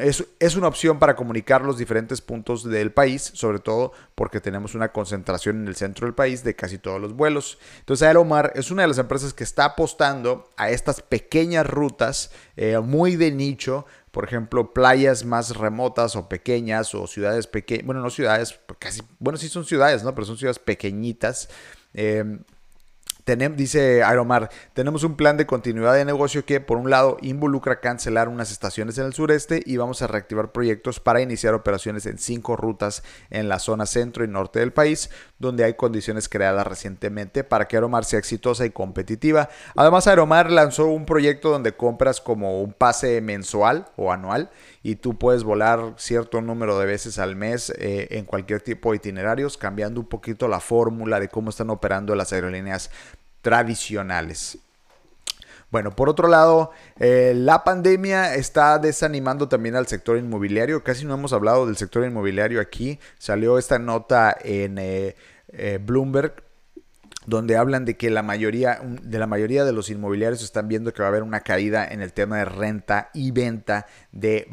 es, 0.00 0.56
una 0.56 0.68
opción 0.68 0.98
para 0.98 1.16
comunicar 1.16 1.62
los 1.62 1.78
diferentes 1.78 2.20
puntos 2.20 2.62
del 2.62 2.92
país, 2.92 3.30
sobre 3.34 3.58
todo 3.58 3.92
porque 4.14 4.40
tenemos 4.40 4.74
una 4.74 4.92
concentración 4.92 5.62
en 5.62 5.68
el 5.68 5.76
centro 5.76 6.06
del 6.06 6.14
país 6.14 6.44
de 6.44 6.54
casi 6.54 6.78
todos 6.78 7.00
los 7.00 7.14
vuelos. 7.14 7.58
Entonces 7.80 8.06
Aeromar 8.06 8.52
es 8.54 8.70
una 8.70 8.82
de 8.82 8.88
las 8.88 8.98
empresas 8.98 9.32
que 9.32 9.44
está 9.44 9.64
apostando 9.64 10.50
a 10.56 10.70
estas 10.70 11.00
pequeñas 11.00 11.66
rutas 11.66 12.30
eh, 12.56 12.78
muy 12.78 13.16
de 13.16 13.30
nicho, 13.30 13.86
por 14.10 14.24
ejemplo, 14.24 14.72
playas 14.74 15.24
más 15.24 15.56
remotas 15.56 16.14
o 16.16 16.28
pequeñas 16.28 16.94
o 16.94 17.06
ciudades 17.06 17.46
pequeñas, 17.46 17.86
bueno, 17.86 18.02
no 18.02 18.10
ciudades, 18.10 18.60
casi, 18.78 19.00
bueno, 19.18 19.38
sí 19.38 19.48
son 19.48 19.64
ciudades, 19.64 20.02
¿no? 20.02 20.14
Pero 20.14 20.26
son 20.26 20.36
ciudades 20.36 20.58
pequeñitas. 20.58 21.48
Eh, 21.94 22.38
dice 23.36 24.02
Aeromar, 24.02 24.48
tenemos 24.72 25.04
un 25.04 25.14
plan 25.14 25.36
de 25.36 25.46
continuidad 25.46 25.94
de 25.94 26.04
negocio 26.04 26.46
que, 26.46 26.60
por 26.60 26.78
un 26.78 26.88
lado, 26.88 27.18
involucra 27.20 27.80
cancelar 27.80 28.28
unas 28.28 28.50
estaciones 28.50 28.96
en 28.96 29.04
el 29.04 29.12
sureste 29.12 29.62
y 29.66 29.76
vamos 29.76 30.00
a 30.00 30.06
reactivar 30.06 30.50
proyectos 30.52 30.98
para 30.98 31.20
iniciar 31.20 31.52
operaciones 31.52 32.06
en 32.06 32.18
cinco 32.18 32.56
rutas 32.56 33.02
en 33.28 33.48
la 33.48 33.58
zona 33.58 33.84
centro 33.84 34.24
y 34.24 34.28
norte 34.28 34.60
del 34.60 34.72
país, 34.72 35.10
donde 35.38 35.64
hay 35.64 35.74
condiciones 35.74 36.28
creadas 36.28 36.66
recientemente 36.66 37.44
para 37.44 37.68
que 37.68 37.76
Aeromar 37.76 38.06
sea 38.06 38.18
exitosa 38.18 38.64
y 38.64 38.70
competitiva. 38.70 39.50
Además, 39.76 40.06
Aeromar 40.06 40.50
lanzó 40.50 40.86
un 40.86 41.04
proyecto 41.04 41.50
donde 41.50 41.76
compras 41.76 42.20
como 42.20 42.62
un 42.62 42.72
pase 42.72 43.20
mensual 43.20 43.88
o 43.96 44.10
anual 44.10 44.50
y 44.82 44.96
tú 44.96 45.18
puedes 45.18 45.44
volar 45.44 45.94
cierto 45.96 46.40
número 46.40 46.78
de 46.78 46.86
veces 46.86 47.18
al 47.18 47.36
mes 47.36 47.70
eh, 47.78 48.08
en 48.12 48.24
cualquier 48.24 48.62
tipo 48.62 48.90
de 48.90 48.96
itinerarios, 48.96 49.58
cambiando 49.58 50.00
un 50.00 50.08
poquito 50.08 50.48
la 50.48 50.60
fórmula 50.60 51.20
de 51.20 51.28
cómo 51.28 51.50
están 51.50 51.68
operando 51.70 52.14
las 52.14 52.32
aerolíneas 52.32 52.90
tradicionales. 53.40 54.58
Bueno, 55.70 55.90
por 55.90 56.08
otro 56.08 56.28
lado, 56.28 56.70
eh, 56.98 57.34
la 57.36 57.62
pandemia 57.62 58.34
está 58.34 58.78
desanimando 58.78 59.48
también 59.48 59.76
al 59.76 59.86
sector 59.86 60.16
inmobiliario. 60.16 60.82
Casi 60.82 61.04
no 61.04 61.14
hemos 61.14 61.34
hablado 61.34 61.66
del 61.66 61.76
sector 61.76 62.06
inmobiliario 62.06 62.60
aquí. 62.60 62.98
Salió 63.18 63.58
esta 63.58 63.78
nota 63.78 64.34
en 64.42 64.76
eh, 64.78 65.14
Bloomberg 65.84 66.47
donde 67.28 67.56
hablan 67.56 67.84
de 67.84 67.96
que 67.96 68.08
la 68.10 68.22
mayoría 68.22 68.80
de 68.82 69.18
la 69.18 69.26
mayoría 69.26 69.64
de 69.66 69.72
los 69.72 69.90
inmobiliarios 69.90 70.42
están 70.42 70.66
viendo 70.66 70.94
que 70.94 71.02
va 71.02 71.08
a 71.08 71.10
haber 71.10 71.22
una 71.22 71.40
caída 71.40 71.86
en 71.86 72.00
el 72.00 72.14
tema 72.14 72.38
de 72.38 72.46
renta 72.46 73.10
y 73.12 73.32
venta 73.32 73.86
de, 74.12 74.48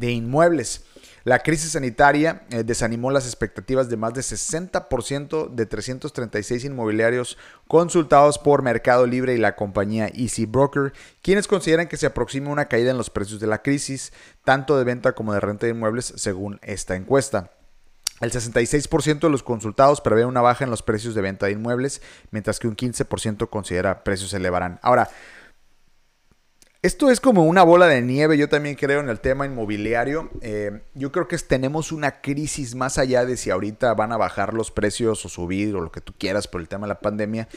inmuebles. 0.00 0.84
La 1.24 1.40
crisis 1.40 1.72
sanitaria 1.72 2.42
eh, 2.50 2.62
desanimó 2.62 3.10
las 3.10 3.26
expectativas 3.26 3.88
de 3.90 3.96
más 3.96 4.14
de 4.14 4.20
60% 4.20 5.50
de 5.50 5.66
336 5.66 6.64
inmobiliarios 6.64 7.36
consultados 7.66 8.38
por 8.38 8.62
Mercado 8.62 9.04
Libre 9.04 9.34
y 9.34 9.38
la 9.38 9.56
compañía 9.56 10.08
Easy 10.14 10.46
Broker, 10.46 10.92
quienes 11.20 11.48
consideran 11.48 11.88
que 11.88 11.96
se 11.96 12.06
aproxima 12.06 12.50
una 12.50 12.68
caída 12.68 12.92
en 12.92 12.96
los 12.96 13.10
precios 13.10 13.40
de 13.40 13.48
la 13.48 13.60
crisis, 13.60 14.12
tanto 14.44 14.78
de 14.78 14.84
venta 14.84 15.12
como 15.12 15.34
de 15.34 15.40
renta 15.40 15.66
de 15.66 15.72
inmuebles, 15.72 16.14
según 16.16 16.60
esta 16.62 16.94
encuesta. 16.94 17.57
El 18.20 18.32
66% 18.32 19.20
de 19.20 19.30
los 19.30 19.42
consultados 19.42 20.00
prevé 20.00 20.24
una 20.24 20.40
baja 20.40 20.64
en 20.64 20.70
los 20.70 20.82
precios 20.82 21.14
de 21.14 21.22
venta 21.22 21.46
de 21.46 21.52
inmuebles, 21.52 22.02
mientras 22.30 22.58
que 22.58 22.68
un 22.68 22.76
15% 22.76 23.48
considera 23.48 24.02
precios 24.02 24.30
se 24.30 24.38
elevarán. 24.38 24.80
Ahora, 24.82 25.08
esto 26.80 27.10
es 27.10 27.18
como 27.18 27.44
una 27.44 27.64
bola 27.64 27.88
de 27.88 28.02
nieve, 28.02 28.38
yo 28.38 28.48
también 28.48 28.76
creo 28.76 29.00
en 29.00 29.08
el 29.08 29.18
tema 29.18 29.46
inmobiliario. 29.46 30.30
Eh, 30.42 30.80
yo 30.94 31.10
creo 31.10 31.26
que 31.26 31.36
tenemos 31.38 31.90
una 31.90 32.20
crisis 32.20 32.76
más 32.76 32.98
allá 32.98 33.24
de 33.24 33.36
si 33.36 33.50
ahorita 33.50 33.94
van 33.94 34.12
a 34.12 34.16
bajar 34.16 34.54
los 34.54 34.70
precios 34.70 35.24
o 35.24 35.28
subir 35.28 35.74
o 35.74 35.80
lo 35.80 35.90
que 35.90 36.00
tú 36.00 36.12
quieras 36.16 36.46
por 36.46 36.60
el 36.60 36.68
tema 36.68 36.86
de 36.86 36.94
la 36.94 37.00
pandemia. 37.00 37.48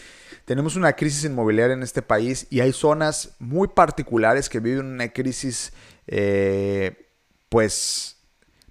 Tenemos 0.45 0.75
una 0.75 0.93
crisis 0.93 1.23
inmobiliaria 1.23 1.75
en 1.75 1.83
este 1.83 2.01
país 2.01 2.47
y 2.49 2.61
hay 2.61 2.73
zonas 2.73 3.35
muy 3.37 3.67
particulares 3.67 4.49
que 4.49 4.59
viven 4.59 4.87
una 4.87 5.09
crisis, 5.09 5.71
eh, 6.07 7.07
pues 7.49 8.20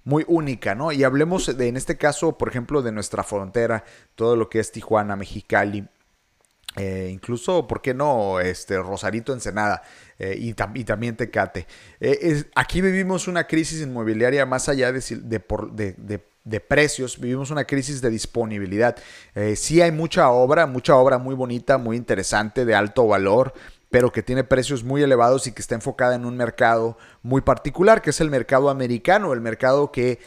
muy 0.03 0.25
única, 0.27 0.75
¿no? 0.75 0.91
Y 0.91 1.03
hablemos 1.03 1.57
de, 1.57 1.67
en 1.67 1.77
este 1.77 1.97
caso, 1.97 2.37
por 2.37 2.49
ejemplo, 2.49 2.81
de 2.81 2.91
nuestra 2.91 3.23
frontera, 3.23 3.83
todo 4.15 4.35
lo 4.35 4.49
que 4.49 4.59
es 4.59 4.71
Tijuana, 4.71 5.15
Mexicali, 5.15 5.87
Eh, 6.77 7.09
incluso, 7.11 7.67
¿por 7.67 7.81
qué 7.81 7.93
no? 7.93 8.39
Este, 8.39 8.77
Rosarito 8.77 9.33
Ensenada 9.33 9.81
eh, 10.17 10.37
y, 10.39 10.53
también 10.53 11.17
Tecate. 11.17 11.67
Eh, 11.99 12.45
aquí 12.55 12.79
vivimos 12.81 13.27
una 13.27 13.45
crisis 13.45 13.81
inmobiliaria 13.81 14.45
más 14.45 14.69
allá 14.69 14.93
de, 14.93 15.01
de, 15.01 16.19
de, 16.45 16.59
precios, 16.61 17.19
vivimos 17.19 17.51
una 17.51 17.65
crisis 17.65 18.01
de 18.01 18.09
disponibilidad. 18.09 18.95
sí 19.55 19.81
hay 19.81 19.91
mucha 19.91 20.29
obra, 20.29 20.65
mucha 20.65 20.95
obra 20.95 21.17
muy 21.17 21.35
bonita, 21.35 21.77
muy 21.77 21.97
interesante, 21.97 22.63
de 22.63 22.73
alto 22.73 23.05
valor, 23.05 23.53
pero 23.91 24.11
que 24.11 24.23
tiene 24.23 24.43
precios 24.43 24.83
muy 24.83 25.03
elevados 25.03 25.45
y 25.45 25.51
que 25.51 25.61
está 25.61 25.75
enfocada 25.75 26.15
en 26.15 26.25
un 26.25 26.37
mercado 26.37 26.97
muy 27.21 27.41
particular, 27.41 28.01
que 28.01 28.09
es 28.09 28.21
el 28.21 28.31
mercado 28.31 28.69
americano, 28.69 29.33
el 29.33 29.41
mercado 29.41 29.91
que 29.91 30.19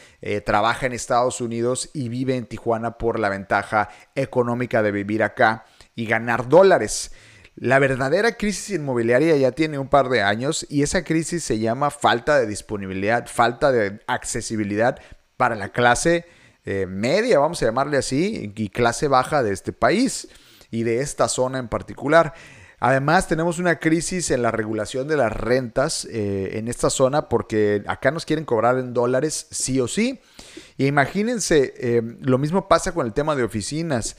trabaja 0.44 0.86
en 0.86 0.92
Estados 0.92 1.40
Unidos 1.40 1.90
y 1.92 2.08
vive 2.08 2.36
en 2.36 2.46
Tijuana 2.46 2.98
por 2.98 3.18
la 3.18 3.30
ventaja 3.30 3.88
económica 4.14 4.82
de 4.82 4.92
vivir 4.92 5.22
acá 5.22 5.64
y 5.94 6.06
ganar 6.06 6.48
dólares. 6.48 7.10
La 7.56 7.78
verdadera 7.78 8.36
crisis 8.36 8.70
inmobiliaria 8.70 9.36
ya 9.36 9.52
tiene 9.52 9.78
un 9.78 9.88
par 9.88 10.08
de 10.08 10.22
años 10.22 10.66
y 10.68 10.82
esa 10.82 11.04
crisis 11.04 11.44
se 11.44 11.60
llama 11.60 11.90
falta 11.90 12.38
de 12.38 12.46
disponibilidad, 12.46 13.28
falta 13.28 13.70
de 13.70 14.00
accesibilidad 14.08 14.98
para 15.36 15.54
la 15.54 15.68
clase 15.68 16.26
eh, 16.64 16.86
media, 16.86 17.38
vamos 17.38 17.62
a 17.62 17.66
llamarle 17.66 17.96
así, 17.96 18.52
y 18.56 18.68
clase 18.70 19.06
baja 19.06 19.44
de 19.44 19.52
este 19.52 19.72
país 19.72 20.28
y 20.72 20.82
de 20.82 21.00
esta 21.00 21.28
zona 21.28 21.60
en 21.60 21.68
particular. 21.68 22.34
Además, 22.80 23.28
tenemos 23.28 23.58
una 23.58 23.78
crisis 23.78 24.30
en 24.30 24.42
la 24.42 24.50
regulación 24.50 25.08
de 25.08 25.16
las 25.16 25.32
rentas 25.32 26.04
eh, 26.06 26.58
en 26.58 26.68
esta 26.68 26.90
zona 26.90 27.28
porque 27.28 27.82
acá 27.86 28.10
nos 28.10 28.24
quieren 28.24 28.44
cobrar 28.44 28.78
en 28.78 28.92
dólares 28.92 29.46
sí 29.50 29.80
o 29.80 29.88
sí. 29.88 30.20
Y 30.76 30.86
imagínense, 30.86 31.74
eh, 31.76 32.02
lo 32.20 32.38
mismo 32.38 32.68
pasa 32.68 32.92
con 32.92 33.06
el 33.06 33.12
tema 33.12 33.36
de 33.36 33.44
oficinas 33.44 34.16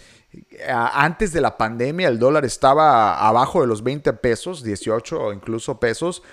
antes 0.69 1.31
de 1.33 1.41
la 1.41 1.57
pandemia 1.57 2.07
el 2.07 2.19
dólar 2.19 2.45
estaba 2.45 3.27
abajo 3.27 3.61
de 3.61 3.67
los 3.67 3.83
20 3.83 4.13
pesos, 4.13 4.63
18 4.63 5.19
o 5.21 5.33
incluso 5.33 5.79
pesos, 5.79 6.23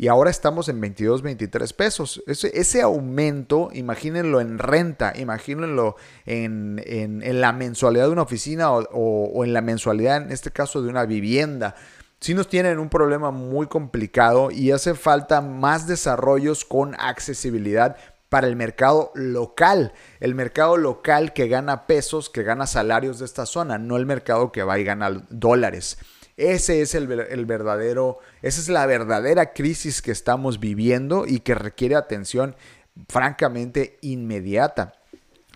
y 0.00 0.08
ahora 0.08 0.30
estamos 0.30 0.70
en 0.70 0.80
22, 0.80 1.20
23 1.20 1.74
pesos. 1.74 2.22
Ese, 2.26 2.80
aumento, 2.80 3.68
imagínenlo 3.74 4.40
en 4.40 4.58
renta, 4.58 5.12
imagínenlo 5.14 5.94
en, 6.24 7.20
la 7.38 7.52
mensualidad 7.52 8.06
de 8.06 8.12
una 8.12 8.22
oficina 8.22 8.72
o, 8.72 8.80
o, 8.94 9.44
en 9.44 9.52
la 9.52 9.60
mensualidad, 9.60 10.22
en 10.22 10.32
este 10.32 10.52
caso, 10.52 10.80
de 10.80 10.88
una 10.88 11.04
vivienda. 11.04 11.74
Si 12.18 12.32
nos 12.32 12.48
tienen 12.48 12.78
un 12.78 12.88
problema 12.88 13.30
muy 13.30 13.66
complicado 13.66 14.50
y 14.50 14.70
hace 14.70 14.94
falta 14.94 15.42
más 15.42 15.86
desarrollos 15.86 16.64
con 16.64 16.94
accesibilidad 16.98 17.98
para 18.30 18.46
el 18.46 18.56
mercado 18.56 19.12
local, 19.14 19.92
el 20.20 20.34
mercado 20.34 20.78
local 20.78 21.34
que 21.34 21.46
gana 21.46 21.86
pesos, 21.86 22.30
que 22.30 22.42
gana 22.42 22.66
salarios 22.66 23.18
de 23.18 23.26
esta 23.26 23.44
zona, 23.44 23.76
no 23.76 23.98
el 23.98 24.06
mercado 24.06 24.50
que 24.50 24.62
va 24.62 24.78
y 24.78 24.84
gana 24.84 25.26
dólares. 25.28 25.98
Ese 26.40 26.80
es 26.80 26.94
el, 26.94 27.06
verdadero, 27.06 28.18
esa 28.40 28.60
es 28.62 28.70
la 28.70 28.86
verdadera 28.86 29.52
crisis 29.52 30.00
que 30.00 30.10
estamos 30.10 30.58
viviendo 30.58 31.26
y 31.26 31.40
que 31.40 31.54
requiere 31.54 31.96
atención 31.96 32.56
francamente 33.10 33.98
inmediata. 34.00 34.94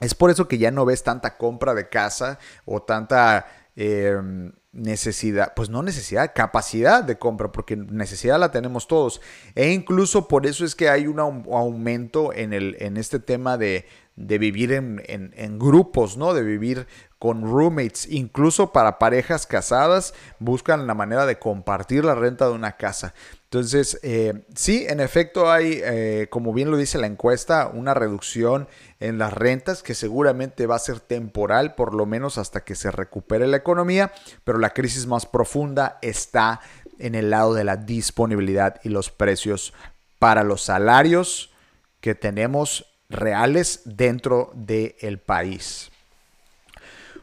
Es 0.00 0.14
por 0.14 0.30
eso 0.30 0.46
que 0.46 0.58
ya 0.58 0.70
no 0.70 0.84
ves 0.84 1.02
tanta 1.02 1.38
compra 1.38 1.72
de 1.72 1.88
casa 1.88 2.38
o 2.66 2.82
tanta 2.82 3.46
em, 3.76 4.52
necesidad, 4.72 5.54
pues 5.56 5.70
no 5.70 5.82
necesidad, 5.82 6.32
capacidad 6.34 7.02
de 7.02 7.16
compra, 7.16 7.50
porque 7.50 7.76
necesidad 7.76 8.38
la 8.38 8.50
tenemos 8.50 8.86
todos. 8.86 9.22
E 9.54 9.72
incluso 9.72 10.28
por 10.28 10.46
eso 10.46 10.66
es 10.66 10.74
que 10.74 10.90
hay 10.90 11.06
un 11.06 11.18
aumento 11.18 12.30
en, 12.34 12.52
el, 12.52 12.76
en 12.78 12.98
este 12.98 13.20
tema 13.20 13.56
de, 13.56 13.86
de 14.16 14.38
vivir 14.38 14.72
en, 14.72 15.02
en, 15.08 15.58
grupos, 15.58 16.16
¿no? 16.16 16.34
De 16.34 16.42
vivir 16.42 16.86
con 17.18 17.42
roommates. 17.42 18.06
Incluso 18.08 18.72
para 18.72 18.98
parejas 18.98 19.46
casadas 19.46 20.14
buscan 20.38 20.86
la 20.86 20.94
manera 20.94 21.26
de 21.26 21.38
compartir 21.38 22.04
la 22.04 22.14
renta 22.14 22.46
de 22.46 22.52
una 22.52 22.76
casa. 22.76 23.12
Entonces, 23.44 23.98
eh, 24.02 24.44
sí, 24.54 24.86
en 24.88 25.00
efecto 25.00 25.50
hay, 25.50 25.80
eh, 25.82 26.28
como 26.30 26.52
bien 26.52 26.70
lo 26.70 26.76
dice 26.76 26.98
la 26.98 27.08
encuesta, 27.08 27.70
una 27.72 27.92
reducción 27.92 28.68
en 29.00 29.18
las 29.18 29.32
rentas 29.32 29.82
que 29.82 29.94
seguramente 29.94 30.66
va 30.66 30.76
a 30.76 30.80
ser 30.80 31.00
temporal, 31.00 31.74
por 31.74 31.94
lo 31.94 32.06
menos 32.06 32.38
hasta 32.38 32.62
que 32.62 32.76
se 32.76 32.92
recupere 32.92 33.48
la 33.48 33.56
economía, 33.56 34.12
pero 34.44 34.58
la 34.58 34.70
crisis 34.70 35.06
más 35.06 35.26
profunda 35.26 35.98
está 36.02 36.60
en 36.98 37.16
el 37.16 37.30
lado 37.30 37.54
de 37.54 37.64
la 37.64 37.76
disponibilidad 37.76 38.80
y 38.84 38.90
los 38.90 39.10
precios 39.10 39.74
para 40.20 40.44
los 40.44 40.62
salarios 40.62 41.52
que 42.00 42.14
tenemos 42.14 42.93
reales 43.14 43.80
dentro 43.84 44.50
del 44.54 45.18
país. 45.18 45.90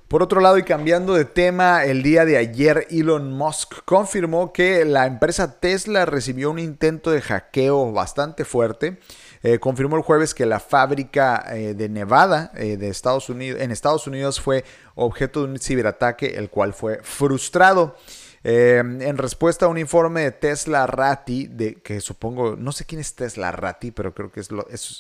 Por 0.08 0.24
otro 0.24 0.42
lado, 0.42 0.58
y 0.58 0.64
cambiando 0.64 1.14
de 1.14 1.24
tema, 1.24 1.86
el 1.86 2.04
día 2.04 2.26
de 2.26 2.36
ayer 2.38 2.88
Elon 2.90 3.32
Musk 3.32 3.76
confirmó 3.86 4.52
que 4.52 4.84
la 4.84 5.06
empresa 5.06 5.60
Tesla 5.60 6.06
recibió 6.06 6.52
un 6.52 6.60
intento 6.60 7.12
de 7.12 7.22
hackeo 7.22 7.94
bastante 7.94 8.44
fuerte 8.44 8.98
eh, 9.44 9.58
confirmó 9.58 9.96
el 9.96 10.04
jueves 10.04 10.36
que 10.36 10.46
la 10.46 10.60
fábrica 10.60 11.44
eh, 11.50 11.74
de 11.74 11.90
Nevada 11.90 12.52
eh, 12.56 12.78
de 12.78 12.90
Estados 12.90 13.28
Unidos, 13.28 13.60
en 13.60 13.72
Estados 13.72 14.06
Unidos 14.06 14.40
fue 14.40 14.64
objeto 14.94 15.44
de 15.44 15.54
un 15.54 15.60
ciberataque, 15.60 16.38
el 16.38 16.50
cual 16.52 16.74
fue 16.74 17.00
frustrado. 17.02 17.96
En 18.44 19.18
respuesta 19.18 19.66
a 19.66 19.70
un 19.70 19.78
informe 19.78 20.22
de 20.22 20.32
Tesla 20.32 20.88
Ratti, 20.88 21.48
de, 21.48 21.76
que 21.76 22.02
supongo, 22.02 22.56
no 22.56 22.72
sé 22.72 22.86
quién 22.86 23.00
es 23.00 23.16
Tesla 23.16 23.52
Ratti, 23.52 23.92
pero 23.92 24.14
creo 24.14 24.32
que 24.32 24.40
es, 24.40 24.50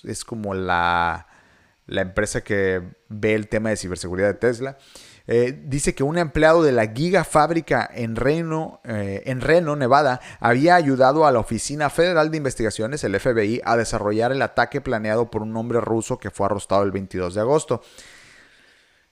es, 0.03 0.25
como 0.25 0.53
la, 0.53 1.27
la 1.87 2.01
empresa 2.01 2.41
que 2.41 2.83
ve 3.09 3.33
el 3.33 3.47
tema 3.47 3.69
de 3.69 3.77
ciberseguridad 3.77 4.27
de 4.27 4.33
Tesla. 4.35 4.77
Eh, 5.27 5.63
dice 5.65 5.93
que 5.93 6.03
un 6.03 6.17
empleado 6.17 6.63
de 6.63 6.71
la 6.71 6.87
Giga 6.87 7.23
Fábrica 7.23 7.89
en 7.93 8.15
Reno, 8.15 8.81
eh, 8.83 9.23
en 9.25 9.41
Reno, 9.41 9.75
Nevada, 9.75 10.19
había 10.39 10.75
ayudado 10.75 11.25
a 11.25 11.31
la 11.31 11.39
Oficina 11.39 11.89
Federal 11.89 12.31
de 12.31 12.37
Investigaciones, 12.37 13.03
el 13.03 13.19
FBI, 13.19 13.61
a 13.63 13.77
desarrollar 13.77 14.31
el 14.31 14.41
ataque 14.41 14.81
planeado 14.81 15.29
por 15.31 15.41
un 15.41 15.55
hombre 15.55 15.79
ruso 15.79 16.17
que 16.17 16.31
fue 16.31 16.47
arrestado 16.47 16.83
el 16.83 16.91
22 16.91 17.35
de 17.35 17.41
agosto. 17.41 17.81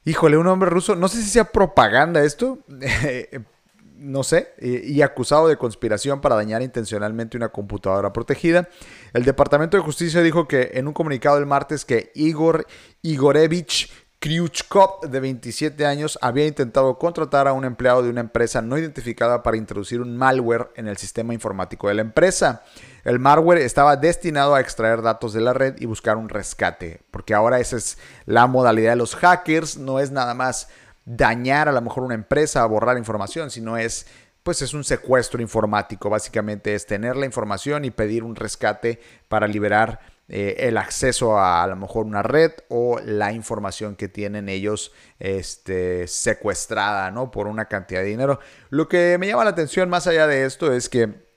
Híjole, 0.03 0.37
un 0.37 0.47
hombre 0.47 0.69
ruso, 0.69 0.95
no 0.95 1.07
sé 1.07 1.21
si 1.21 1.29
sea 1.29 1.45
propaganda 1.45 2.23
esto, 2.23 2.59
no 3.99 4.23
sé, 4.23 4.53
y, 4.59 5.01
acusado 5.01 5.47
de 5.47 5.57
conspiración 5.57 6.21
para 6.21 6.35
dañar 6.35 6.61
intencionalmente 6.61 7.37
una 7.37 7.49
computadora 7.49 8.13
protegida. 8.13 8.69
El 9.13 9.25
Departamento 9.25 9.77
de 9.77 9.83
Justicia 9.83 10.21
dijo 10.21 10.47
que 10.47 10.71
en 10.73 10.87
un 10.87 10.93
comunicado 10.93 11.37
el 11.37 11.45
martes 11.45 11.85
que 11.85 12.11
Igor 12.15 12.65
Igorevich 13.01 13.91
Kryuchkov, 14.19 15.09
de 15.09 15.21
27 15.21 15.85
años, 15.85 16.19
había 16.21 16.45
intentado 16.45 16.97
contratar 16.97 17.47
a 17.47 17.53
un 17.53 17.63
empleado 17.63 18.03
de 18.03 18.09
una 18.09 18.19
empresa 18.19 18.61
no 18.61 18.77
identificada 18.77 19.43
para 19.43 19.55
introducir 19.55 20.01
un 20.01 20.17
malware 20.17 20.71
en 20.75 20.89
el 20.89 20.97
sistema 20.97 21.33
informático 21.33 21.87
de 21.87 21.93
la 21.93 22.01
empresa. 22.01 22.63
El 23.05 23.19
malware 23.19 23.59
estaba 23.59 23.95
destinado 23.95 24.55
a 24.55 24.59
extraer 24.59 25.01
datos 25.01 25.31
de 25.31 25.39
la 25.39 25.53
red 25.53 25.75
y 25.79 25.85
buscar 25.85 26.17
un 26.17 26.27
rescate, 26.27 27.01
porque 27.11 27.33
ahora 27.33 27.61
esa 27.61 27.77
es 27.77 27.97
la 28.25 28.45
modalidad 28.47 28.91
de 28.91 28.97
los 28.97 29.15
hackers, 29.15 29.77
no 29.77 30.01
es 30.01 30.11
nada 30.11 30.33
más 30.33 30.67
dañar 31.05 31.67
a 31.69 31.71
lo 31.71 31.81
mejor 31.81 32.03
una 32.03 32.15
empresa, 32.15 32.65
borrar 32.65 32.97
información, 32.97 33.49
sino 33.49 33.77
es 33.77 34.07
pues 34.43 34.61
es 34.61 34.73
un 34.73 34.83
secuestro 34.83 35.41
informático, 35.41 36.09
básicamente 36.09 36.73
es 36.73 36.85
tener 36.85 37.15
la 37.15 37.25
información 37.25 37.85
y 37.85 37.91
pedir 37.91 38.23
un 38.23 38.35
rescate 38.35 38.99
para 39.27 39.47
liberar 39.47 39.99
eh, 40.27 40.67
el 40.67 40.77
acceso 40.77 41.37
a 41.37 41.63
a 41.63 41.67
lo 41.67 41.75
mejor 41.75 42.05
una 42.05 42.23
red 42.23 42.51
o 42.69 42.99
la 43.03 43.33
información 43.33 43.95
que 43.95 44.07
tienen 44.07 44.47
ellos 44.47 44.93
este, 45.19 46.07
secuestrada, 46.07 47.11
¿no? 47.11 47.31
Por 47.31 47.47
una 47.47 47.65
cantidad 47.65 48.01
de 48.01 48.07
dinero. 48.07 48.39
Lo 48.69 48.87
que 48.87 49.17
me 49.19 49.27
llama 49.27 49.43
la 49.43 49.49
atención 49.51 49.89
más 49.89 50.07
allá 50.07 50.27
de 50.27 50.45
esto 50.45 50.73
es 50.73 50.87
que 50.87 51.28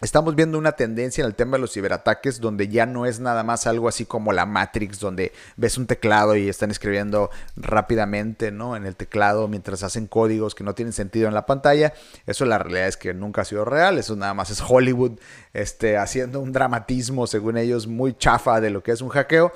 Estamos 0.00 0.34
viendo 0.34 0.56
una 0.56 0.72
tendencia 0.72 1.20
en 1.20 1.26
el 1.26 1.34
tema 1.34 1.58
de 1.58 1.60
los 1.60 1.74
ciberataques 1.74 2.40
donde 2.40 2.68
ya 2.68 2.86
no 2.86 3.04
es 3.04 3.20
nada 3.20 3.42
más 3.42 3.66
algo 3.66 3.86
así 3.86 4.06
como 4.06 4.32
la 4.32 4.46
Matrix, 4.46 4.98
donde 4.98 5.32
ves 5.56 5.76
un 5.76 5.86
teclado 5.86 6.36
y 6.36 6.48
están 6.48 6.70
escribiendo 6.70 7.28
rápidamente 7.54 8.50
¿no? 8.50 8.76
en 8.76 8.86
el 8.86 8.96
teclado 8.96 9.46
mientras 9.46 9.82
hacen 9.82 10.06
códigos 10.06 10.54
que 10.54 10.64
no 10.64 10.74
tienen 10.74 10.94
sentido 10.94 11.28
en 11.28 11.34
la 11.34 11.44
pantalla. 11.44 11.92
Eso 12.26 12.46
la 12.46 12.58
realidad 12.58 12.88
es 12.88 12.96
que 12.96 13.12
nunca 13.12 13.42
ha 13.42 13.44
sido 13.44 13.66
real, 13.66 13.98
eso 13.98 14.16
nada 14.16 14.32
más 14.32 14.48
es 14.48 14.62
Hollywood 14.66 15.18
este, 15.52 15.98
haciendo 15.98 16.40
un 16.40 16.52
dramatismo, 16.52 17.26
según 17.26 17.58
ellos, 17.58 17.86
muy 17.86 18.14
chafa 18.14 18.62
de 18.62 18.70
lo 18.70 18.82
que 18.82 18.92
es 18.92 19.02
un 19.02 19.10
hackeo. 19.10 19.52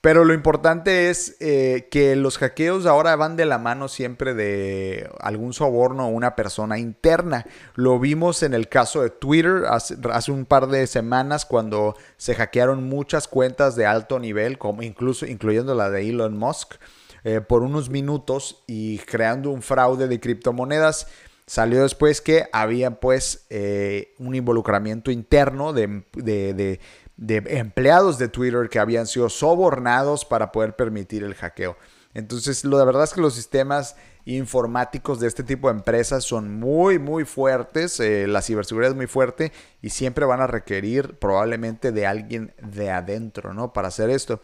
Pero 0.00 0.24
lo 0.24 0.32
importante 0.32 1.10
es 1.10 1.36
eh, 1.40 1.88
que 1.90 2.14
los 2.14 2.38
hackeos 2.38 2.86
ahora 2.86 3.16
van 3.16 3.36
de 3.36 3.46
la 3.46 3.58
mano 3.58 3.88
siempre 3.88 4.32
de 4.32 5.10
algún 5.18 5.52
soborno 5.52 6.06
o 6.06 6.10
una 6.10 6.36
persona 6.36 6.78
interna. 6.78 7.46
Lo 7.74 7.98
vimos 7.98 8.44
en 8.44 8.54
el 8.54 8.68
caso 8.68 9.02
de 9.02 9.10
Twitter 9.10 9.64
hace, 9.68 10.30
un 10.30 10.44
par 10.44 10.68
de 10.68 10.86
semanas 10.86 11.44
cuando 11.44 11.96
se 12.16 12.36
hackearon 12.36 12.84
muchas 12.84 13.26
cuentas 13.26 13.74
de 13.74 13.86
alto 13.86 14.20
nivel, 14.20 14.56
como 14.56 14.82
incluso 14.82 15.26
incluyendo 15.26 15.74
la 15.74 15.90
de 15.90 16.08
Elon 16.08 16.38
Musk, 16.38 16.76
eh, 17.24 17.40
por 17.40 17.62
unos 17.62 17.90
minutos 17.90 18.62
y 18.68 18.98
creando 18.98 19.50
un 19.50 19.62
fraude 19.62 20.06
de 20.06 20.20
criptomonedas. 20.20 21.08
Salió 21.46 21.82
después 21.82 22.20
que 22.20 22.46
había 22.52 23.00
pues 23.00 23.46
eh, 23.50 24.14
un 24.18 24.34
involucramiento 24.34 25.10
interno 25.10 25.72
de, 25.72 26.04
de 26.14 26.52
de 26.52 26.80
empleados 27.26 28.18
de 28.18 28.28
Twitter 28.28 28.68
que 28.68 28.78
habían 28.78 29.06
sido 29.06 29.28
sobornados 29.28 30.24
para 30.24 30.52
poder 30.52 30.76
permitir 30.76 31.24
el 31.24 31.34
hackeo. 31.34 31.76
Entonces, 32.14 32.64
lo 32.64 32.78
de 32.78 32.84
verdad 32.84 33.04
es 33.04 33.12
que 33.12 33.20
los 33.20 33.34
sistemas 33.34 33.96
informáticos 34.24 35.20
de 35.20 35.26
este 35.26 35.42
tipo 35.42 35.68
de 35.68 35.76
empresas 35.76 36.24
son 36.24 36.58
muy, 36.58 36.98
muy 36.98 37.24
fuertes, 37.24 37.98
eh, 38.00 38.26
la 38.26 38.42
ciberseguridad 38.42 38.90
es 38.90 38.96
muy 38.96 39.06
fuerte 39.06 39.52
y 39.80 39.90
siempre 39.90 40.26
van 40.26 40.40
a 40.40 40.46
requerir 40.46 41.18
probablemente 41.18 41.92
de 41.92 42.06
alguien 42.06 42.52
de 42.60 42.90
adentro, 42.90 43.54
¿no? 43.54 43.72
Para 43.72 43.88
hacer 43.88 44.10
esto. 44.10 44.40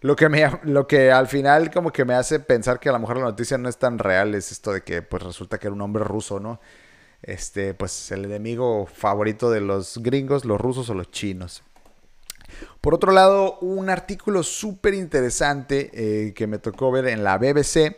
Lo 0.00 0.14
que, 0.14 0.28
me, 0.28 0.48
lo 0.62 0.86
que 0.86 1.10
al 1.10 1.26
final 1.26 1.70
como 1.70 1.92
que 1.92 2.04
me 2.04 2.14
hace 2.14 2.38
pensar 2.38 2.78
que 2.78 2.88
a 2.88 2.92
lo 2.92 3.00
mejor 3.00 3.18
la 3.18 3.24
noticia 3.24 3.58
no 3.58 3.68
es 3.68 3.78
tan 3.78 3.98
real 3.98 4.34
es 4.34 4.52
esto 4.52 4.72
de 4.72 4.82
que 4.82 5.02
pues 5.02 5.22
resulta 5.22 5.58
que 5.58 5.66
era 5.66 5.74
un 5.74 5.82
hombre 5.82 6.04
ruso, 6.04 6.38
¿no? 6.38 6.60
Este, 7.22 7.74
pues 7.74 8.12
el 8.12 8.24
enemigo 8.24 8.86
favorito 8.86 9.50
de 9.50 9.60
los 9.60 9.98
gringos, 9.98 10.44
los 10.44 10.60
rusos 10.60 10.88
o 10.90 10.94
los 10.94 11.10
chinos. 11.10 11.64
Por 12.80 12.94
otro 12.94 13.12
lado, 13.12 13.58
un 13.60 13.90
artículo 13.90 14.42
súper 14.42 14.94
interesante 14.94 15.90
eh, 15.92 16.34
que 16.34 16.46
me 16.46 16.58
tocó 16.58 16.90
ver 16.90 17.08
en 17.08 17.24
la 17.24 17.38
BBC 17.38 17.96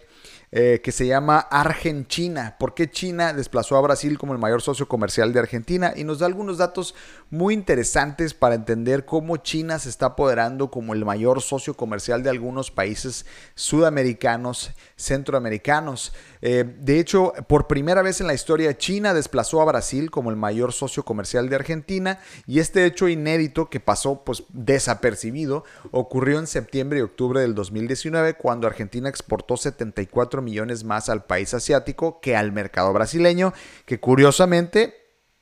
eh, 0.50 0.80
que 0.82 0.92
se 0.92 1.06
llama 1.06 1.38
Argentina. 1.38 2.56
¿Por 2.58 2.72
qué 2.72 2.90
China 2.90 3.34
desplazó 3.34 3.76
a 3.76 3.82
Brasil 3.82 4.16
como 4.16 4.32
el 4.32 4.38
mayor 4.38 4.62
socio 4.62 4.88
comercial 4.88 5.32
de 5.32 5.40
Argentina? 5.40 5.92
Y 5.94 6.04
nos 6.04 6.20
da 6.20 6.26
algunos 6.26 6.56
datos 6.56 6.94
muy 7.28 7.52
interesantes 7.52 8.32
para 8.32 8.54
entender 8.54 9.04
cómo 9.04 9.36
China 9.36 9.78
se 9.78 9.90
está 9.90 10.06
apoderando 10.06 10.70
como 10.70 10.94
el 10.94 11.04
mayor 11.04 11.42
socio 11.42 11.74
comercial 11.74 12.22
de 12.22 12.30
algunos 12.30 12.70
países 12.70 13.26
sudamericanos, 13.54 14.70
centroamericanos. 14.96 16.14
Eh, 16.40 16.64
de 16.80 16.98
hecho, 16.98 17.32
por 17.46 17.66
primera 17.66 18.00
vez 18.00 18.20
en 18.20 18.26
la 18.26 18.34
historia, 18.34 18.76
China 18.78 19.12
desplazó 19.12 19.60
a 19.60 19.66
Brasil 19.66 20.10
como 20.10 20.30
el 20.30 20.36
mayor 20.36 20.72
socio 20.72 21.04
comercial 21.04 21.48
de 21.48 21.56
Argentina 21.56 22.20
y 22.46 22.60
este 22.60 22.86
hecho 22.86 23.08
inédito 23.08 23.68
que 23.68 23.80
pasó 23.80 24.24
pues 24.24 24.44
desapercibido 24.48 25.64
ocurrió 25.90 26.38
en 26.38 26.46
septiembre 26.46 27.00
y 27.00 27.02
octubre 27.02 27.40
del 27.40 27.54
2019 27.54 28.34
cuando 28.34 28.66
Argentina 28.66 29.08
exportó 29.08 29.56
74 29.56 30.37
millones 30.42 30.84
más 30.84 31.08
al 31.08 31.24
país 31.24 31.54
asiático 31.54 32.20
que 32.20 32.36
al 32.36 32.52
mercado 32.52 32.92
brasileño, 32.92 33.52
que 33.84 34.00
curiosamente 34.00 34.94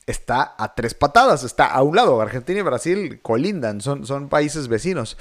está 0.06 0.54
a 0.58 0.74
tres 0.74 0.94
patadas, 0.94 1.44
está 1.44 1.66
a 1.66 1.82
un 1.82 1.96
lado. 1.96 2.20
Argentina 2.20 2.60
y 2.60 2.62
Brasil 2.62 3.20
colindan, 3.22 3.80
son, 3.80 4.06
son 4.06 4.28
países 4.28 4.68
vecinos. 4.68 5.16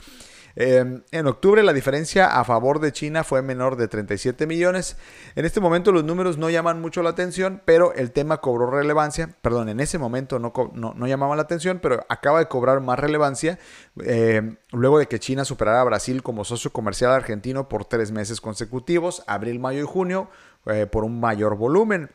Em, 0.56 1.04
en 1.12 1.28
octubre 1.28 1.62
la 1.64 1.74
diferencia 1.74 2.28
a 2.40 2.44
favor 2.46 2.80
de 2.80 2.94
China 2.94 3.24
fue 3.24 3.42
menor 3.42 3.76
de 3.76 3.88
37 3.88 4.48
millones. 4.48 4.98
En 5.36 5.46
este 5.46 5.60
momento 5.60 5.92
los 5.92 6.04
números 6.04 6.38
no 6.38 6.50
llaman 6.50 6.80
mucho 6.82 7.04
la 7.04 7.10
atención, 7.10 7.62
pero 7.66 7.94
el 7.94 8.12
tema 8.12 8.38
cobró 8.38 8.70
relevancia. 8.70 9.36
Perdón, 9.42 9.70
en 9.70 9.80
ese 9.80 9.98
momento 9.98 10.40
no, 10.40 10.54
no, 10.74 11.08
llamaba 11.08 11.36
la 11.36 11.42
atención, 11.42 11.80
pero 11.82 12.06
acaba 12.08 12.40
de 12.40 12.48
cobrar 12.48 12.80
más 12.82 13.00
relevancia 13.00 13.60
em, 13.98 14.58
luego 14.72 15.00
de 15.00 15.08
que 15.08 15.20
China 15.20 15.44
superara 15.44 15.82
a 15.82 15.84
Brasil 15.84 16.24
como 16.24 16.46
socio 16.46 16.72
comercial 16.72 17.12
argentino 17.12 17.68
por 17.68 17.86
tres 17.86 18.12
meses 18.12 18.40
consecutivos, 18.40 19.24
abril, 19.28 19.60
mayo 19.60 19.82
y 19.82 19.86
junio, 19.88 20.30
eh, 20.68 20.86
por 20.86 21.04
un 21.04 21.20
mayor 21.20 21.58
volumen. 21.58 22.12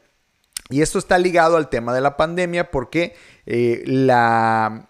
Y 0.70 0.82
esto 0.82 0.98
está 0.98 1.18
ligado 1.18 1.56
al 1.56 1.68
tema 1.68 1.92
de 1.92 2.00
la 2.00 2.16
pandemia 2.16 2.70
porque 2.70 3.14
eh, 3.44 3.82
la, 3.86 4.89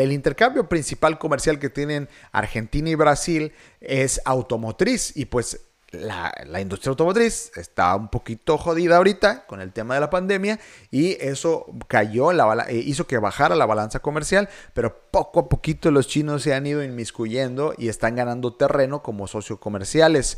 el 0.00 0.12
intercambio 0.12 0.68
principal 0.68 1.18
comercial 1.18 1.58
que 1.58 1.70
tienen 1.70 2.08
Argentina 2.32 2.90
y 2.90 2.94
Brasil 2.94 3.52
es 3.80 4.20
automotriz 4.24 5.16
y 5.16 5.26
pues 5.26 5.60
la, 5.92 6.60
industria 6.60 6.90
automotriz 6.90 7.52
está 7.56 7.94
un 7.94 8.08
poquito 8.08 8.58
jodida 8.58 8.96
ahorita 8.96 9.46
con 9.46 9.60
el 9.60 9.72
tema 9.72 9.94
de 9.94 10.00
la 10.00 10.10
pandemia 10.10 10.58
y 10.90 11.12
eso 11.20 11.66
cayó, 11.88 12.32
la, 12.32 12.66
eh, 12.68 12.76
hizo 12.76 13.06
que 13.06 13.18
bajara 13.18 13.54
la 13.54 13.66
balanza 13.66 14.00
comercial, 14.00 14.48
pero 14.74 15.00
poco 15.10 15.40
a 15.40 15.48
poquito 15.48 15.90
los 15.90 16.08
chinos 16.08 16.42
se 16.42 16.54
han 16.54 16.66
ido 16.66 16.82
inmiscuyendo 16.82 17.74
y 17.78 17.88
están 17.88 18.16
ganando 18.16 18.54
terreno 18.54 19.02
como 19.02 19.26
socios 19.26 19.58
comerciales. 19.58 20.36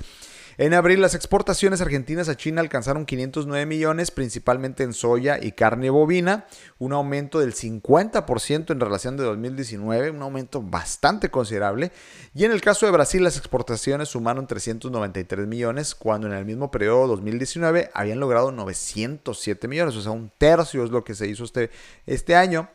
En 0.61 0.75
abril, 0.75 1.01
las 1.01 1.15
exportaciones 1.15 1.81
argentinas 1.81 2.29
a 2.29 2.37
China 2.37 2.61
alcanzaron 2.61 3.07
509 3.07 3.65
millones, 3.65 4.11
principalmente 4.11 4.83
en 4.83 4.93
soya 4.93 5.39
y 5.41 5.53
carne 5.53 5.89
bovina, 5.89 6.47
un 6.81 6.93
aumento 6.93 7.39
del 7.39 7.55
50% 7.55 8.73
en 8.73 8.81
relación 8.81 9.17
de 9.17 9.23
2019, 9.23 10.11
un 10.11 10.21
aumento 10.21 10.61
bastante 10.61 11.31
considerable. 11.31 11.93
Y 12.35 12.45
en 12.45 12.51
el 12.51 12.61
caso 12.61 12.87
de 12.87 12.93
Brasil, 12.93 13.23
las 13.23 13.37
exportaciones 13.37 14.09
sumaron 14.09 14.49
393 14.49 15.47
millones, 15.47 15.95
cuando 15.95 16.27
en 16.27 16.33
el 16.33 16.45
mismo 16.45 16.73
periodo 16.73 17.07
2019 17.07 17.93
habían 17.95 18.19
logrado 18.19 18.51
907 18.51 19.69
millones, 19.69 19.95
o 19.95 20.03
sea, 20.03 20.11
un 20.11 20.33
tercio 20.39 20.83
es 20.83 20.91
lo 20.91 21.05
que 21.05 21.15
se 21.15 21.29
hizo 21.29 21.45
este, 21.45 21.71
este 22.05 22.35
año. 22.35 22.69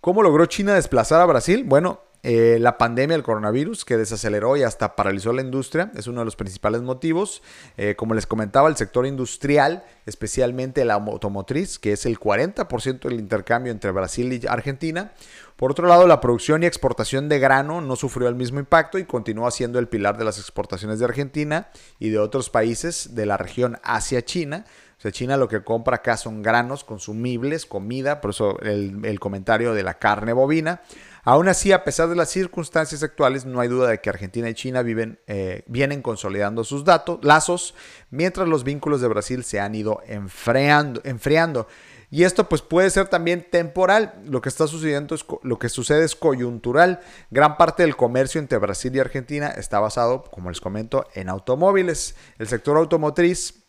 ¿Cómo 0.00 0.22
logró 0.22 0.46
China 0.46 0.72
desplazar 0.72 1.20
a 1.20 1.26
Brasil? 1.26 1.62
Bueno, 1.66 2.00
eh, 2.26 2.56
la 2.58 2.78
pandemia 2.78 3.14
del 3.14 3.22
coronavirus 3.22 3.84
que 3.84 3.98
desaceleró 3.98 4.56
y 4.56 4.62
hasta 4.62 4.96
paralizó 4.96 5.34
la 5.34 5.42
industria 5.42 5.92
es 5.94 6.06
uno 6.06 6.22
de 6.22 6.24
los 6.24 6.36
principales 6.36 6.80
motivos. 6.80 7.42
Eh, 7.76 7.96
como 7.96 8.14
les 8.14 8.26
comentaba, 8.26 8.70
el 8.70 8.76
sector 8.76 9.04
industrial, 9.04 9.84
especialmente 10.06 10.86
la 10.86 10.94
automotriz, 10.94 11.78
que 11.78 11.92
es 11.92 12.06
el 12.06 12.18
40% 12.18 13.00
del 13.00 13.20
intercambio 13.20 13.70
entre 13.72 13.90
Brasil 13.90 14.32
y 14.32 14.46
Argentina. 14.46 15.12
Por 15.56 15.72
otro 15.72 15.86
lado, 15.86 16.06
la 16.06 16.22
producción 16.22 16.62
y 16.62 16.66
exportación 16.66 17.28
de 17.28 17.38
grano 17.38 17.82
no 17.82 17.94
sufrió 17.94 18.26
el 18.28 18.36
mismo 18.36 18.58
impacto 18.58 18.98
y 18.98 19.04
continúa 19.04 19.50
siendo 19.50 19.78
el 19.78 19.88
pilar 19.88 20.16
de 20.16 20.24
las 20.24 20.38
exportaciones 20.38 21.00
de 21.00 21.04
Argentina 21.04 21.68
y 21.98 22.08
de 22.08 22.18
otros 22.18 22.48
países 22.48 23.14
de 23.14 23.26
la 23.26 23.36
región 23.36 23.78
hacia 23.84 24.24
China. 24.24 24.64
O 24.96 25.00
sea, 25.02 25.12
China 25.12 25.36
lo 25.36 25.48
que 25.48 25.62
compra 25.62 25.96
acá 25.96 26.16
son 26.16 26.40
granos 26.40 26.84
consumibles, 26.84 27.66
comida, 27.66 28.22
por 28.22 28.30
eso 28.30 28.58
el, 28.60 29.04
el 29.04 29.20
comentario 29.20 29.74
de 29.74 29.82
la 29.82 29.98
carne 29.98 30.32
bovina. 30.32 30.80
Aún 31.24 31.48
así, 31.48 31.72
a 31.72 31.84
pesar 31.84 32.08
de 32.10 32.16
las 32.16 32.28
circunstancias 32.28 33.02
actuales, 33.02 33.46
no 33.46 33.60
hay 33.60 33.68
duda 33.68 33.88
de 33.88 34.00
que 34.00 34.10
Argentina 34.10 34.48
y 34.48 34.54
China 34.54 34.82
viven, 34.82 35.18
eh, 35.26 35.64
vienen 35.66 36.02
consolidando 36.02 36.64
sus 36.64 36.84
datos, 36.84 37.18
lazos, 37.22 37.74
mientras 38.10 38.46
los 38.46 38.62
vínculos 38.62 39.00
de 39.00 39.08
Brasil 39.08 39.42
se 39.42 39.58
han 39.58 39.74
ido 39.74 40.02
enfriando. 40.06 41.00
enfriando. 41.04 41.66
Y 42.10 42.22
esto 42.22 42.48
pues 42.48 42.62
puede 42.62 42.90
ser 42.90 43.08
también 43.08 43.48
temporal. 43.50 44.14
Lo 44.26 44.40
que 44.40 44.48
está 44.48 44.68
sucediendo 44.68 45.14
es 45.14 45.24
lo 45.42 45.58
que 45.58 45.68
sucede 45.68 46.04
es 46.04 46.14
coyuntural. 46.14 47.00
Gran 47.30 47.56
parte 47.56 47.82
del 47.82 47.96
comercio 47.96 48.38
entre 48.38 48.58
Brasil 48.58 48.94
y 48.94 49.00
Argentina 49.00 49.48
está 49.48 49.80
basado, 49.80 50.22
como 50.22 50.50
les 50.50 50.60
comento, 50.60 51.08
en 51.14 51.28
automóviles. 51.28 52.14
El 52.38 52.46
sector 52.46 52.76
automotriz 52.76 53.63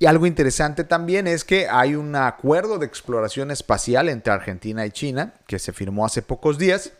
Y 0.00 0.06
algo 0.06 0.24
interesante 0.24 0.82
también 0.82 1.26
es 1.26 1.44
que 1.44 1.68
hay 1.68 1.94
un 1.94 2.16
acuerdo 2.16 2.78
de 2.78 2.86
exploración 2.86 3.50
espacial 3.50 4.08
entre 4.08 4.32
Argentina 4.32 4.86
y 4.86 4.90
China 4.92 5.34
que 5.46 5.58
se 5.58 5.74
firmó 5.74 6.06
hace 6.06 6.22
pocos 6.22 6.56
días. 6.56 6.94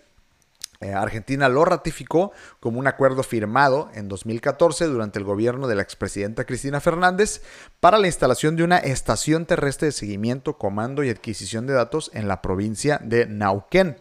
Eh, 0.82 0.92
Argentina 0.92 1.48
lo 1.48 1.64
ratificó 1.64 2.32
como 2.60 2.78
un 2.78 2.86
acuerdo 2.86 3.22
firmado 3.22 3.90
en 3.94 4.08
2014 4.08 4.84
durante 4.84 5.18
el 5.18 5.24
gobierno 5.24 5.66
de 5.66 5.76
la 5.76 5.82
expresidenta 5.82 6.44
Cristina 6.44 6.78
Fernández 6.80 7.40
para 7.80 7.96
la 7.96 8.06
instalación 8.06 8.56
de 8.56 8.64
una 8.64 8.76
estación 8.76 9.46
terrestre 9.46 9.86
de 9.86 9.92
seguimiento, 9.92 10.58
comando 10.58 11.02
y 11.02 11.08
adquisición 11.08 11.66
de 11.66 11.72
datos 11.72 12.10
en 12.12 12.28
la 12.28 12.42
provincia 12.42 13.00
de 13.02 13.24
Nauquén 13.24 13.96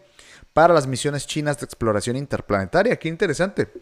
para 0.52 0.74
las 0.74 0.86
misiones 0.86 1.26
chinas 1.26 1.58
de 1.58 1.64
exploración 1.64 2.16
interplanetaria. 2.16 2.96
Qué 2.96 3.08
interesante. 3.08 3.72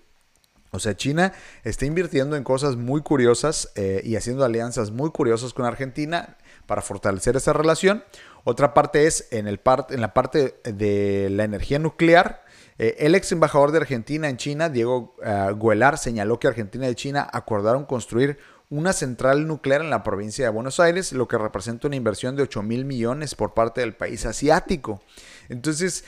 O 0.71 0.79
sea, 0.79 0.97
China 0.97 1.33
está 1.65 1.87
invirtiendo 1.87 2.37
en 2.37 2.45
cosas 2.45 2.77
muy 2.77 3.03
curiosas 3.03 3.71
eh, 3.75 4.03
y 4.05 4.17
haciendo 4.17 4.45
alianzas 4.45 4.91
muy 4.91 5.11
curiosas 5.11 5.55
con 5.55 5.65
Argentina 5.65 6.37
para 6.67 6.83
fortalecer 6.83 7.37
esa 7.37 7.53
relación. 7.53 8.05
Otra 8.45 8.75
parte 8.75 9.07
es 9.07 9.29
en, 9.31 9.47
el 9.49 9.61
en 9.91 10.01
la 10.01 10.15
parte 10.15 10.61
de 10.65 11.29
la 11.31 11.45
energía 11.45 11.79
nuclear. 11.79 12.45
Eh, 12.79 12.97
el 13.01 13.15
ex 13.15 13.33
embajador 13.33 13.73
de 13.73 13.79
Argentina 13.79 14.29
en 14.29 14.37
China, 14.37 14.69
Diego 14.69 15.17
uh, 15.19 15.55
Guelar, 15.57 15.99
señaló 15.99 16.39
que 16.39 16.47
Argentina 16.47 16.89
y 16.89 16.95
China 16.95 17.29
acordaron 17.33 17.85
construir 17.85 18.39
una 18.71 18.93
central 18.93 19.47
nuclear 19.47 19.81
en 19.81 19.91
la 19.91 20.03
provincia 20.03 20.45
de 20.45 20.51
Buenos 20.51 20.79
Aires, 20.79 21.13
lo 21.13 21.27
que 21.27 21.39
representa 21.39 21.87
una 21.87 21.97
inversión 21.97 22.37
de 22.37 22.43
8 22.43 22.63
mil 22.63 22.85
millones 22.85 23.35
por 23.35 23.55
parte 23.55 23.81
del 23.81 23.97
país 23.97 24.27
asiático. 24.27 25.01
Entonces, 25.49 26.05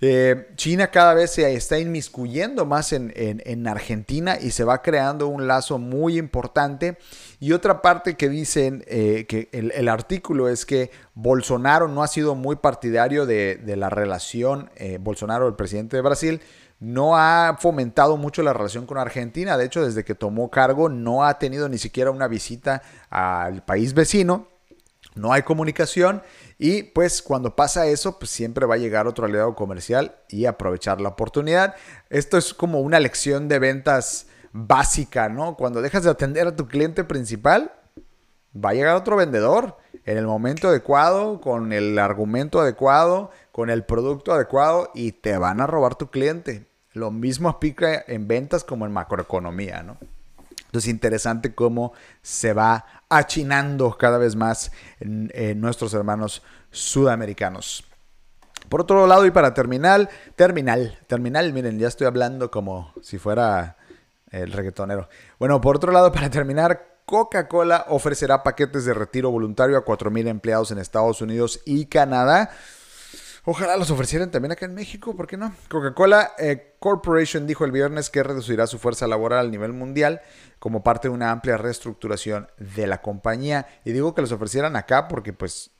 eh, 0.00 0.48
China 0.56 0.88
cada 0.88 1.14
vez 1.14 1.30
se 1.30 1.54
está 1.54 1.78
inmiscuyendo 1.78 2.66
más 2.66 2.92
en, 2.92 3.66
Argentina 3.68 4.36
y 4.40 4.50
se 4.50 4.64
va 4.64 4.82
creando 4.82 5.28
un 5.28 5.46
lazo 5.46 5.78
muy 5.78 6.18
importante. 6.18 6.98
Y 7.40 7.52
otra 7.52 7.80
parte 7.80 8.16
que 8.16 8.28
dicen 8.28 8.84
eh, 8.86 9.26
que 9.28 9.48
el, 9.52 9.88
artículo 9.88 10.48
es 10.48 10.66
que 10.66 10.90
Bolsonaro 11.14 11.88
no 11.88 12.02
ha 12.02 12.08
sido 12.08 12.34
muy 12.34 12.56
partidario 12.56 13.24
de, 13.24 13.60
la 13.76 13.88
relación, 13.88 14.70
eh, 14.76 14.98
Bolsonaro, 15.00 15.46
el 15.46 15.54
presidente 15.54 15.96
de 15.96 16.02
Brasil, 16.02 16.40
no 16.80 17.16
ha 17.16 17.56
fomentado 17.60 18.16
mucho 18.16 18.42
la 18.42 18.52
relación 18.52 18.86
con 18.86 18.98
Argentina. 18.98 19.56
De 19.56 19.64
hecho, 19.64 19.84
desde 19.84 20.04
que 20.04 20.14
tomó 20.14 20.50
cargo 20.50 20.88
no 20.88 21.24
ha 21.24 21.38
tenido 21.38 21.68
ni 21.68 21.78
siquiera 21.78 22.10
una 22.10 22.28
visita 22.28 22.82
al 23.10 23.64
país 23.64 23.94
vecino. 23.94 24.48
No 25.14 25.32
hay 25.32 25.42
comunicación 25.42 26.22
y 26.66 26.82
pues 26.82 27.20
cuando 27.20 27.54
pasa 27.54 27.88
eso, 27.88 28.18
pues 28.18 28.30
siempre 28.30 28.64
va 28.64 28.76
a 28.76 28.78
llegar 28.78 29.06
otro 29.06 29.26
aliado 29.26 29.54
comercial 29.54 30.14
y 30.30 30.46
aprovechar 30.46 30.98
la 30.98 31.10
oportunidad. 31.10 31.74
Esto 32.08 32.38
es 32.38 32.54
como 32.54 32.80
una 32.80 33.00
lección 33.00 33.48
de 33.48 33.58
ventas 33.58 34.28
básica, 34.52 35.28
¿no? 35.28 35.58
Cuando 35.58 35.82
dejas 35.82 36.04
de 36.04 36.10
atender 36.10 36.46
a 36.46 36.56
tu 36.56 36.66
cliente 36.66 37.04
principal, 37.04 37.70
va 38.56 38.70
a 38.70 38.72
llegar 38.72 38.96
otro 38.96 39.16
vendedor 39.16 39.76
en 40.06 40.16
el 40.16 40.26
momento 40.26 40.68
adecuado, 40.68 41.42
con 41.42 41.74
el 41.74 41.98
argumento 41.98 42.62
adecuado, 42.62 43.30
con 43.52 43.68
el 43.68 43.84
producto 43.84 44.32
adecuado 44.32 44.90
y 44.94 45.12
te 45.12 45.36
van 45.36 45.60
a 45.60 45.66
robar 45.66 45.96
tu 45.96 46.08
cliente. 46.08 46.66
Lo 46.94 47.10
mismo 47.10 47.50
aplica 47.50 48.02
en 48.06 48.26
ventas 48.26 48.64
como 48.64 48.86
en 48.86 48.92
macroeconomía, 48.92 49.82
¿no? 49.82 49.98
Entonces, 50.74 50.90
interesante 50.90 51.54
cómo 51.54 51.92
se 52.20 52.52
va 52.52 52.84
achinando 53.08 53.96
cada 53.96 54.18
vez 54.18 54.34
más 54.34 54.72
nuestros 54.98 55.94
hermanos 55.94 56.42
sudamericanos. 56.72 57.84
Por 58.68 58.80
otro 58.80 59.06
lado, 59.06 59.24
y 59.24 59.30
para 59.30 59.54
terminar, 59.54 60.10
terminal, 60.34 60.98
terminal, 61.06 61.52
miren, 61.52 61.78
ya 61.78 61.86
estoy 61.86 62.08
hablando 62.08 62.50
como 62.50 62.92
si 63.02 63.18
fuera 63.18 63.76
el 64.32 64.50
reggaetonero. 64.50 65.08
Bueno, 65.38 65.60
por 65.60 65.76
otro 65.76 65.92
lado, 65.92 66.10
para 66.10 66.28
terminar, 66.28 66.98
Coca-Cola 67.04 67.86
ofrecerá 67.90 68.42
paquetes 68.42 68.84
de 68.84 68.94
retiro 68.94 69.30
voluntario 69.30 69.78
a 69.78 69.84
4.000 69.84 70.26
empleados 70.26 70.72
en 70.72 70.78
Estados 70.78 71.20
Unidos 71.20 71.60
y 71.64 71.86
Canadá. 71.86 72.50
Ojalá 73.46 73.76
los 73.76 73.90
ofrecieran 73.90 74.30
también 74.30 74.52
acá 74.52 74.64
en 74.64 74.74
México, 74.74 75.14
¿por 75.14 75.26
qué 75.26 75.36
no? 75.36 75.54
Coca-Cola 75.68 76.32
eh, 76.38 76.76
Corporation 76.78 77.46
dijo 77.46 77.66
el 77.66 77.72
viernes 77.72 78.08
que 78.08 78.22
reducirá 78.22 78.66
su 78.66 78.78
fuerza 78.78 79.06
laboral 79.06 79.46
a 79.46 79.50
nivel 79.50 79.74
mundial 79.74 80.22
como 80.58 80.82
parte 80.82 81.08
de 81.08 81.14
una 81.14 81.30
amplia 81.30 81.58
reestructuración 81.58 82.48
de 82.56 82.86
la 82.86 83.02
compañía. 83.02 83.66
Y 83.84 83.92
digo 83.92 84.14
que 84.14 84.22
los 84.22 84.32
ofrecieran 84.32 84.76
acá 84.76 85.08
porque 85.08 85.34
pues 85.34 85.73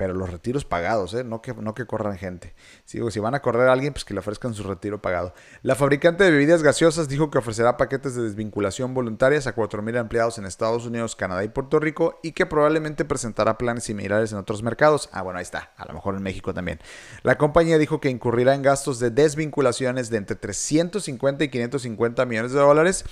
pero 0.00 0.14
los 0.14 0.30
retiros 0.30 0.64
pagados, 0.64 1.12
¿eh? 1.12 1.24
no, 1.24 1.42
que, 1.42 1.52
no 1.52 1.74
que 1.74 1.84
corran 1.84 2.16
gente. 2.16 2.54
Si, 2.86 2.98
van 3.20 3.34
a 3.34 3.42
correr 3.42 3.68
a 3.68 3.74
alguien, 3.74 3.92
pues 3.92 4.06
que 4.06 4.14
le 4.14 4.20
ofrezcan 4.20 4.54
su 4.54 4.62
retiro 4.62 5.02
pagado. 5.02 5.34
La 5.60 5.74
fabricante 5.74 6.24
de 6.24 6.30
bebidas 6.30 6.62
gaseosas 6.62 7.06
dijo 7.06 7.30
que 7.30 7.36
ofrecerá 7.36 7.76
paquetes 7.76 8.14
de 8.14 8.22
desvinculación 8.22 8.94
voluntarias 8.94 9.46
a 9.46 9.54
4.000 9.54 10.00
empleados 10.00 10.38
en 10.38 10.46
Estados 10.46 10.86
Unidos, 10.86 11.16
Canadá 11.16 11.44
y 11.44 11.48
Puerto 11.48 11.78
Rico 11.80 12.18
y 12.22 12.32
que 12.32 12.46
probablemente 12.46 13.04
presentará 13.04 13.58
planes 13.58 13.84
similares 13.84 14.32
en 14.32 14.38
otros 14.38 14.62
mercados. 14.62 15.10
Ah, 15.12 15.20
bueno, 15.20 15.38
ahí 15.38 15.42
está, 15.42 15.74
a 15.76 15.84
lo 15.84 15.92
mejor 15.92 16.14
en 16.14 16.22
México 16.22 16.54
también. 16.54 16.80
La 17.22 17.36
compañía 17.36 17.76
dijo 17.76 18.00
que 18.00 18.08
incurrirá 18.08 18.54
en 18.54 18.62
gastos 18.62 19.00
de 19.00 19.10
desvinculaciones 19.10 20.08
de 20.08 20.16
entre 20.16 20.34
350 20.34 21.44
y 21.44 21.48
550 21.50 22.24
millones 22.24 22.52
de 22.52 22.58
dólares 22.58 23.04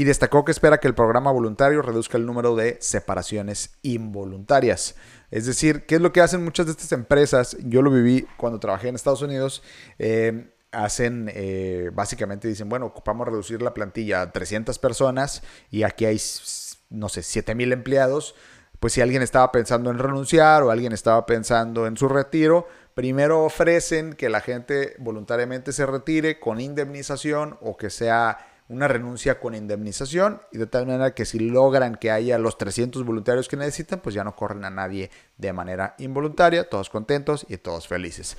y 0.00 0.04
destacó 0.04 0.46
que 0.46 0.50
espera 0.50 0.80
que 0.80 0.88
el 0.88 0.94
programa 0.94 1.30
voluntario 1.30 1.82
reduzca 1.82 2.16
el 2.16 2.24
número 2.24 2.56
de 2.56 2.78
separaciones 2.80 3.72
involuntarias. 3.82 4.94
Es 5.30 5.44
decir, 5.44 5.84
¿qué 5.84 5.96
es 5.96 6.00
lo 6.00 6.10
que 6.10 6.22
hacen 6.22 6.42
muchas 6.42 6.64
de 6.64 6.72
estas 6.72 6.92
empresas? 6.92 7.54
Yo 7.64 7.82
lo 7.82 7.90
viví 7.90 8.26
cuando 8.38 8.58
trabajé 8.58 8.88
en 8.88 8.94
Estados 8.94 9.20
Unidos. 9.20 9.62
Eh, 9.98 10.54
hacen, 10.72 11.30
eh, 11.34 11.90
básicamente 11.92 12.48
dicen, 12.48 12.70
bueno, 12.70 12.86
ocupamos 12.86 13.28
reducir 13.28 13.60
la 13.60 13.74
plantilla 13.74 14.22
a 14.22 14.32
300 14.32 14.78
personas 14.78 15.42
y 15.70 15.82
aquí 15.82 16.06
hay, 16.06 16.18
no 16.88 17.10
sé, 17.10 17.22
7 17.22 17.54
mil 17.54 17.70
empleados. 17.70 18.34
Pues 18.78 18.94
si 18.94 19.02
alguien 19.02 19.20
estaba 19.20 19.52
pensando 19.52 19.90
en 19.90 19.98
renunciar 19.98 20.62
o 20.62 20.70
alguien 20.70 20.94
estaba 20.94 21.26
pensando 21.26 21.86
en 21.86 21.98
su 21.98 22.08
retiro, 22.08 22.66
primero 22.94 23.44
ofrecen 23.44 24.14
que 24.14 24.30
la 24.30 24.40
gente 24.40 24.94
voluntariamente 24.98 25.72
se 25.72 25.84
retire 25.84 26.40
con 26.40 26.58
indemnización 26.58 27.58
o 27.60 27.76
que 27.76 27.90
sea 27.90 28.46
una 28.70 28.86
renuncia 28.86 29.40
con 29.40 29.56
indemnización 29.56 30.40
y 30.52 30.58
de 30.58 30.66
tal 30.66 30.86
manera 30.86 31.12
que 31.12 31.24
si 31.24 31.40
logran 31.40 31.96
que 31.96 32.12
haya 32.12 32.38
los 32.38 32.56
300 32.56 33.04
voluntarios 33.04 33.48
que 33.48 33.56
necesitan, 33.56 33.98
pues 33.98 34.14
ya 34.14 34.22
no 34.22 34.36
corren 34.36 34.64
a 34.64 34.70
nadie 34.70 35.10
de 35.38 35.52
manera 35.52 35.96
involuntaria, 35.98 36.68
todos 36.68 36.88
contentos 36.88 37.44
y 37.48 37.56
todos 37.56 37.88
felices. 37.88 38.36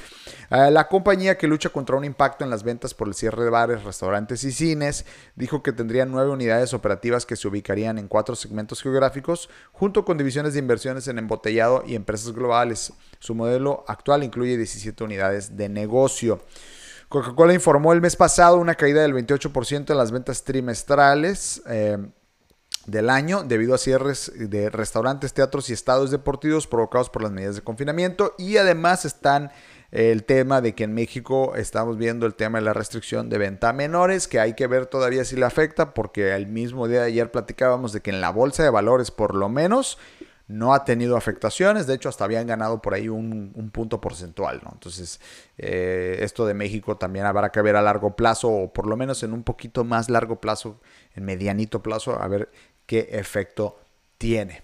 Eh, 0.49 0.71
la 0.71 0.87
compañía 0.87 1.37
que 1.37 1.47
lucha 1.47 1.67
contra 1.69 1.97
un 1.97 2.05
impacto 2.05 2.45
en 2.45 2.49
las 2.49 2.63
ventas 2.63 2.93
por 2.93 3.09
el 3.09 3.13
cierre 3.13 3.43
de 3.43 3.49
bares, 3.49 3.83
restaurantes 3.83 4.45
y 4.45 4.53
cines 4.53 5.05
dijo 5.35 5.61
que 5.61 5.73
tendría 5.73 6.05
nueve 6.05 6.29
unidades 6.29 6.73
operativas 6.73 7.25
que 7.25 7.35
se 7.35 7.49
ubicarían 7.49 7.97
en 7.97 8.07
cuatro 8.07 8.35
segmentos 8.35 8.81
geográficos, 8.81 9.49
junto 9.73 10.05
con 10.05 10.17
divisiones 10.17 10.53
de 10.53 10.59
inversiones 10.59 11.09
en 11.09 11.17
embotellado 11.17 11.83
y 11.85 11.95
empresas 11.95 12.31
globales. 12.31 12.93
Su 13.19 13.35
modelo 13.35 13.83
actual 13.85 14.23
incluye 14.23 14.55
17 14.55 15.03
unidades 15.03 15.57
de 15.57 15.67
negocio. 15.67 16.39
Coca-Cola 17.11 17.53
informó 17.53 17.91
el 17.91 17.99
mes 17.99 18.15
pasado 18.15 18.57
una 18.57 18.75
caída 18.75 19.01
del 19.01 19.13
28% 19.13 19.91
en 19.91 19.97
las 19.97 20.13
ventas 20.13 20.45
trimestrales 20.45 21.61
eh, 21.67 21.97
del 22.85 23.09
año 23.09 23.43
debido 23.43 23.75
a 23.75 23.77
cierres 23.77 24.31
de 24.33 24.69
restaurantes, 24.69 25.33
teatros 25.33 25.69
y 25.69 25.73
estados 25.73 26.09
deportivos 26.09 26.67
provocados 26.67 27.09
por 27.09 27.21
las 27.21 27.33
medidas 27.33 27.55
de 27.55 27.63
confinamiento. 27.63 28.33
Y 28.37 28.55
además 28.55 29.03
están 29.03 29.51
el 29.91 30.23
tema 30.23 30.61
de 30.61 30.73
que 30.73 30.85
en 30.85 30.93
México 30.93 31.53
estamos 31.57 31.97
viendo 31.97 32.25
el 32.25 32.33
tema 32.33 32.59
de 32.59 32.63
la 32.63 32.71
restricción 32.71 33.27
de 33.27 33.39
venta 33.39 33.67
a 33.67 33.73
menores, 33.73 34.29
que 34.29 34.39
hay 34.39 34.53
que 34.53 34.67
ver 34.67 34.85
todavía 34.85 35.25
si 35.25 35.35
le 35.35 35.43
afecta, 35.43 35.93
porque 35.93 36.33
el 36.33 36.47
mismo 36.47 36.87
día 36.87 37.01
de 37.01 37.07
ayer 37.07 37.29
platicábamos 37.29 37.91
de 37.91 37.99
que 37.99 38.11
en 38.11 38.21
la 38.21 38.29
bolsa 38.29 38.63
de 38.63 38.69
valores 38.69 39.11
por 39.11 39.35
lo 39.35 39.49
menos 39.49 39.97
no 40.51 40.73
ha 40.73 40.83
tenido 40.83 41.17
afectaciones, 41.17 41.87
de 41.87 41.95
hecho 41.95 42.09
hasta 42.09 42.25
habían 42.25 42.45
ganado 42.45 42.81
por 42.81 42.93
ahí 42.93 43.07
un, 43.07 43.71
punto 43.73 44.01
porcentual, 44.01 44.61
¿no? 44.63 44.71
Entonces, 44.73 45.19
eh, 45.57 46.19
esto 46.21 46.45
de 46.45 46.53
México 46.53 46.97
también 46.97 47.25
habrá 47.25 47.51
que 47.51 47.61
ver 47.61 47.75
a 47.75 47.81
largo 47.81 48.15
plazo, 48.15 48.49
o 48.49 48.73
por 48.73 48.85
lo 48.87 48.97
menos 48.97 49.23
en 49.23 49.33
un 49.33 49.43
poquito 49.43 49.83
más 49.83 50.09
largo 50.09 50.41
plazo, 50.41 50.79
en 51.15 51.25
medianito 51.25 51.81
plazo, 51.81 52.21
a 52.21 52.27
ver 52.27 52.49
qué 52.85 53.09
efecto 53.11 53.79
tiene. 54.17 54.61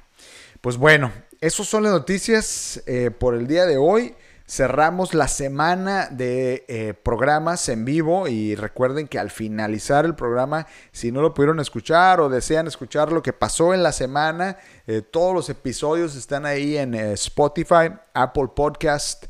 Pues 0.61 0.77
bueno, 0.77 1.11
esas 1.39 1.67
son 1.67 1.83
las 1.83 1.93
noticias 1.93 2.83
eh, 2.85 3.11
por 3.11 3.35
el 3.35 3.47
día 3.47 3.65
de 3.65 3.77
hoy 3.77 4.15
cerramos 4.47 5.13
la 5.13 5.27
semana 5.27 6.07
de 6.09 6.63
eh, 6.69 6.93
programas 6.93 7.67
en 7.67 7.83
vivo 7.83 8.27
y 8.27 8.55
recuerden 8.55 9.07
que 9.07 9.19
al 9.19 9.29
finalizar 9.29 10.05
el 10.05 10.15
programa, 10.15 10.67
si 10.91 11.11
no 11.11 11.21
lo 11.21 11.33
pudieron 11.33 11.59
escuchar 11.59 12.21
o 12.21 12.29
desean 12.29 12.65
escuchar 12.65 13.11
lo 13.11 13.21
que 13.21 13.33
pasó 13.33 13.73
en 13.73 13.83
la 13.83 13.91
semana, 13.91 14.57
eh, 14.87 15.01
todos 15.01 15.35
los 15.35 15.49
episodios 15.49 16.15
están 16.15 16.45
ahí 16.45 16.77
en 16.77 16.95
eh, 16.95 17.13
Spotify, 17.13 17.91
Apple 18.13 18.49
Podcast. 18.55 19.25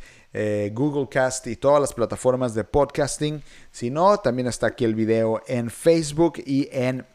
Google 0.73 1.08
Cast 1.10 1.47
y 1.47 1.56
todas 1.56 1.82
las 1.82 1.93
plataformas 1.93 2.53
de 2.53 2.63
podcasting. 2.63 3.41
Si 3.71 3.89
no, 3.89 4.17
también 4.19 4.47
está 4.47 4.67
aquí 4.67 4.86
el 4.86 4.93
video 4.93 5.41
en 5.47 5.71
Facebook 5.71 6.34
y 6.45 6.69
en 6.71 7.08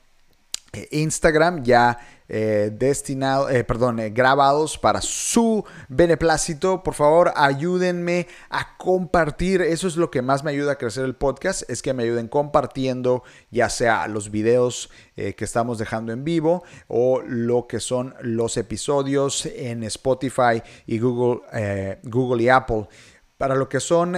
Instagram 0.91 1.63
ya 1.65 1.99
eh, 2.35 2.71
destinado, 2.73 3.51
eh, 3.51 3.63
perdón, 3.63 4.01
eh, 4.01 4.09
grabados 4.09 4.79
para 4.79 5.03
su 5.03 5.67
beneplácito. 5.91 6.83
Por 6.83 6.95
favor, 6.95 7.31
ayúdenme 7.37 8.27
a 8.49 8.79
compartir. 8.79 9.61
Eso 9.61 9.87
es 9.87 9.97
lo 9.97 10.11
que 10.11 10.23
más 10.23 10.43
me 10.43 10.51
ayuda 10.51 10.73
a 10.73 10.79
crecer 10.79 11.05
el 11.05 11.15
podcast, 11.15 11.69
es 11.69 11.83
que 11.83 11.93
me 11.93 12.05
ayuden 12.05 12.29
compartiendo 12.29 13.23
ya 13.51 13.69
sea 13.69 14.09
los 14.09 14.31
videos 14.31 14.89
que 15.15 15.45
estamos 15.45 15.77
dejando 15.77 16.11
en 16.13 16.25
vivo 16.25 16.65
o 16.89 17.21
lo 17.21 17.67
que 17.67 17.81
son 17.81 18.15
los 18.23 18.57
episodios 18.57 19.45
en 19.45 19.83
Spotify 19.83 20.63
y 20.87 20.99
Google, 20.99 21.99
Google 22.03 22.43
y 22.45 22.49
Apple. 22.49 22.89
Para 23.37 23.55
lo 23.55 23.69
que 23.69 23.79
son... 23.79 24.17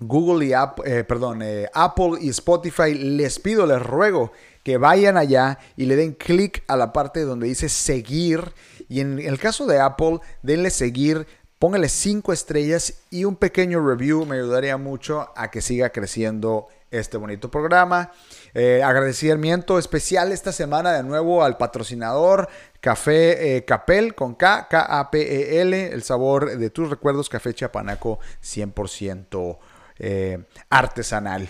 Google 0.00 0.46
y 0.46 0.52
Apple, 0.52 1.04
perdón, 1.04 1.42
Apple 1.74 2.12
y 2.20 2.30
Spotify, 2.30 2.94
les 2.94 3.38
pido, 3.38 3.66
les 3.66 3.82
ruego 3.82 4.32
que 4.62 4.76
vayan 4.76 5.16
allá 5.16 5.58
y 5.76 5.86
le 5.86 5.96
den 5.96 6.12
clic 6.12 6.62
a 6.68 6.76
la 6.76 6.92
parte 6.92 7.22
donde 7.22 7.46
dice 7.46 7.68
seguir. 7.68 8.52
Y 8.88 9.00
en 9.00 9.18
el 9.18 9.38
caso 9.38 9.66
de 9.66 9.80
Apple, 9.80 10.20
denle 10.42 10.70
seguir, 10.70 11.26
póngale 11.58 11.88
5 11.88 12.32
estrellas 12.32 12.94
y 13.10 13.24
un 13.24 13.36
pequeño 13.36 13.86
review 13.86 14.26
me 14.26 14.36
ayudaría 14.36 14.76
mucho 14.76 15.30
a 15.36 15.50
que 15.50 15.60
siga 15.60 15.90
creciendo 15.90 16.68
este 16.90 17.16
bonito 17.16 17.50
programa. 17.50 18.12
Eh, 18.52 18.82
agradecimiento 18.82 19.78
especial 19.78 20.32
esta 20.32 20.52
semana 20.52 20.92
de 20.92 21.04
nuevo 21.04 21.44
al 21.44 21.56
patrocinador 21.56 22.48
Café 22.80 23.56
eh, 23.56 23.64
Capel 23.64 24.14
con 24.14 24.34
K, 24.34 24.66
K-A-P-E-L, 24.68 25.92
el 25.92 26.02
sabor 26.02 26.58
de 26.58 26.70
tus 26.70 26.90
recuerdos, 26.90 27.28
café 27.28 27.54
chapanaco 27.54 28.18
100% 28.42 29.58
eh, 30.00 30.44
artesanal. 30.68 31.48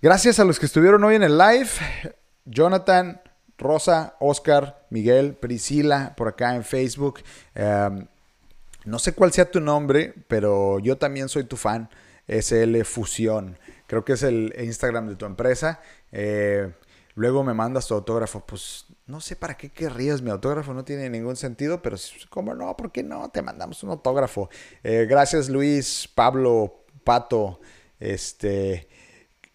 Gracias 0.00 0.38
a 0.38 0.44
los 0.44 0.60
que 0.60 0.66
estuvieron 0.66 1.02
hoy 1.02 1.16
en 1.16 1.24
el 1.24 1.36
live. 1.36 1.68
Jonathan, 2.44 3.20
Rosa, 3.58 4.14
Oscar, 4.20 4.86
Miguel, 4.90 5.34
Priscila, 5.34 6.14
por 6.16 6.28
acá 6.28 6.54
en 6.54 6.62
Facebook. 6.62 7.20
Em, 7.54 8.06
no 8.84 8.98
sé 9.00 9.12
cuál 9.12 9.32
sea 9.32 9.50
tu 9.50 9.60
nombre, 9.60 10.14
pero 10.28 10.78
yo 10.78 10.96
también 10.96 11.28
soy 11.28 11.44
tu 11.44 11.56
fan. 11.56 11.90
SL 12.28 12.84
Fusión. 12.84 13.58
Creo 13.86 14.04
que 14.04 14.12
es 14.12 14.22
el 14.22 14.54
Instagram 14.58 15.08
de 15.08 15.16
tu 15.16 15.24
empresa. 15.24 15.80
Eh, 16.12 16.70
luego 17.14 17.42
me 17.42 17.54
mandas 17.54 17.86
tu 17.86 17.94
autógrafo. 17.94 18.44
Pues 18.46 18.84
no 19.06 19.20
sé 19.20 19.34
para 19.34 19.56
qué 19.56 19.70
querrías 19.70 20.22
mi 20.22 20.30
autógrafo. 20.30 20.74
No 20.74 20.84
tiene 20.84 21.08
ningún 21.08 21.36
sentido, 21.36 21.82
pero 21.82 21.96
como 22.28 22.54
no, 22.54 22.76
¿por 22.76 22.92
qué 22.92 23.02
no? 23.02 23.30
Te 23.30 23.42
mandamos 23.42 23.82
un 23.82 23.90
autógrafo. 23.90 24.50
Eh, 24.84 25.06
gracias 25.08 25.48
Luis, 25.48 26.08
Pablo, 26.14 26.84
Pato, 27.02 27.60
este, 28.00 28.88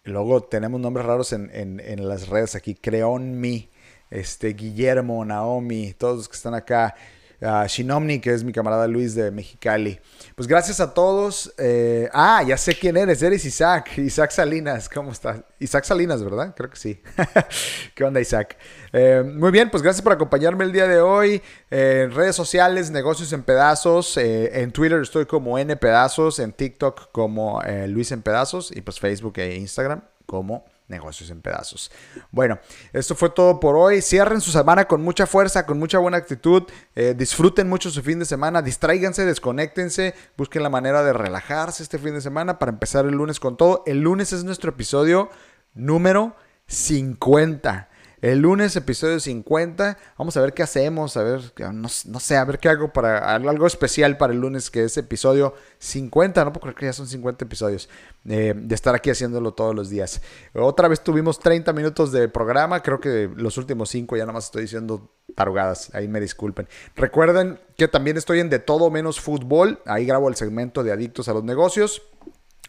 luego 0.04 0.42
tenemos 0.42 0.80
nombres 0.80 1.06
raros 1.06 1.32
en, 1.32 1.50
en, 1.52 2.08
las 2.08 2.28
redes 2.28 2.54
aquí. 2.54 2.74
Creonmi, 2.74 3.70
este, 4.10 4.48
Guillermo, 4.54 5.24
Naomi, 5.24 5.92
todos 5.94 6.16
los 6.18 6.28
que 6.28 6.36
están 6.36 6.54
acá. 6.54 6.94
Uh, 7.40 7.66
Shinomni, 7.66 8.20
que 8.20 8.32
es 8.32 8.44
mi 8.44 8.52
camarada 8.52 8.86
Luis 8.86 9.14
de 9.14 9.30
Mexicali. 9.30 10.00
Pues 10.34 10.48
gracias 10.48 10.80
a 10.80 10.94
todos. 10.94 11.52
Eh, 11.58 12.08
ah, 12.12 12.42
ya 12.42 12.56
sé 12.56 12.74
quién 12.74 12.96
eres. 12.96 13.22
Eres 13.22 13.44
Isaac. 13.44 13.90
Isaac 13.98 14.30
Salinas. 14.30 14.88
¿Cómo 14.88 15.12
estás? 15.12 15.42
Isaac 15.58 15.84
Salinas, 15.84 16.22
¿verdad? 16.22 16.54
Creo 16.56 16.70
que 16.70 16.76
sí. 16.76 17.02
¿Qué 17.94 18.04
onda, 18.04 18.20
Isaac? 18.20 18.56
Eh, 18.92 19.22
muy 19.24 19.50
bien, 19.50 19.70
pues 19.70 19.82
gracias 19.82 20.02
por 20.02 20.12
acompañarme 20.12 20.64
el 20.64 20.72
día 20.72 20.86
de 20.86 21.00
hoy. 21.00 21.42
en 21.70 22.12
redes 22.12 22.36
sociales, 22.36 22.90
negocios 22.90 23.32
en 23.32 23.42
pedazos. 23.42 24.16
Eh, 24.16 24.62
en 24.62 24.72
Twitter 24.72 25.00
estoy 25.00 25.26
como 25.26 25.58
N 25.58 25.76
Pedazos. 25.76 26.38
En 26.38 26.52
TikTok 26.52 27.10
como 27.12 27.60
Luis 27.88 28.12
en 28.12 28.22
Pedazos. 28.22 28.70
Y 28.74 28.80
pues 28.80 29.00
Facebook 29.00 29.38
e 29.38 29.56
Instagram 29.56 30.02
como 30.26 30.64
negocios 30.88 31.30
en 31.30 31.40
pedazos. 31.40 31.90
Bueno, 32.30 32.58
esto 32.92 33.14
fue 33.14 33.30
todo 33.30 33.58
por 33.60 33.76
hoy. 33.76 34.02
Cierren 34.02 34.40
su 34.40 34.50
semana 34.50 34.86
con 34.86 35.02
mucha 35.02 35.26
fuerza, 35.26 35.66
con 35.66 35.78
mucha 35.78 35.98
buena 35.98 36.18
actitud. 36.18 36.64
Eh, 36.94 37.14
disfruten 37.16 37.68
mucho 37.68 37.90
su 37.90 38.02
fin 38.02 38.18
de 38.18 38.24
semana. 38.24 38.62
Distráiganse, 38.62 39.24
desconéctense. 39.24 40.14
Busquen 40.36 40.62
la 40.62 40.70
manera 40.70 41.02
de 41.02 41.12
relajarse 41.12 41.82
este 41.82 41.98
fin 41.98 42.14
de 42.14 42.20
semana 42.20 42.58
para 42.58 42.72
empezar 42.72 43.06
el 43.06 43.14
lunes 43.14 43.40
con 43.40 43.56
todo. 43.56 43.82
El 43.86 44.00
lunes 44.00 44.32
es 44.32 44.44
nuestro 44.44 44.70
episodio 44.70 45.30
número 45.74 46.36
50. 46.66 47.88
El 48.24 48.38
lunes, 48.38 48.74
episodio 48.74 49.20
50. 49.20 49.98
Vamos 50.16 50.34
a 50.38 50.40
ver 50.40 50.54
qué 50.54 50.62
hacemos, 50.62 51.14
a 51.18 51.22
ver, 51.22 51.42
no, 51.74 51.88
sé, 51.90 52.36
a 52.38 52.44
ver 52.46 52.58
qué 52.58 52.70
hago 52.70 52.90
para 52.90 53.34
algo 53.34 53.66
especial 53.66 54.16
para 54.16 54.32
el 54.32 54.40
lunes, 54.40 54.70
que 54.70 54.84
es 54.84 54.96
episodio 54.96 55.52
50. 55.76 56.42
No 56.42 56.50
puedo 56.50 56.62
creer 56.62 56.74
que 56.74 56.86
ya 56.86 56.94
son 56.94 57.06
50 57.06 57.44
episodios 57.44 57.90
eh, 58.26 58.54
de 58.56 58.74
estar 58.74 58.94
aquí 58.94 59.10
haciéndolo 59.10 59.52
todos 59.52 59.74
los 59.74 59.90
días. 59.90 60.22
Otra 60.54 60.88
vez 60.88 61.04
tuvimos 61.04 61.38
30 61.38 61.74
minutos 61.74 62.12
de 62.12 62.26
programa. 62.28 62.82
Creo 62.82 62.98
que 62.98 63.28
los 63.36 63.58
últimos 63.58 63.90
5 63.90 64.16
ya 64.16 64.22
nada 64.22 64.32
más 64.32 64.46
estoy 64.46 64.62
diciendo 64.62 65.12
tarugadas. 65.34 65.94
Ahí 65.94 66.08
me 66.08 66.18
disculpen. 66.18 66.66
Recuerden 66.96 67.60
que 67.76 67.88
también 67.88 68.16
estoy 68.16 68.40
en 68.40 68.48
De 68.48 68.58
Todo 68.58 68.90
Menos 68.90 69.20
Fútbol. 69.20 69.82
Ahí 69.84 70.06
grabo 70.06 70.30
el 70.30 70.36
segmento 70.36 70.82
de 70.82 70.92
Adictos 70.92 71.28
a 71.28 71.34
los 71.34 71.44
Negocios. 71.44 72.00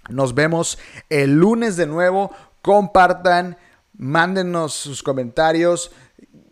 Nos 0.09 0.35
vemos 0.35 0.79
el 1.09 1.35
lunes 1.35 1.77
de 1.77 1.85
nuevo. 1.85 2.31
Compartan 2.61 3.55
Mándenos 3.97 4.73
sus 4.73 5.03
comentarios. 5.03 5.91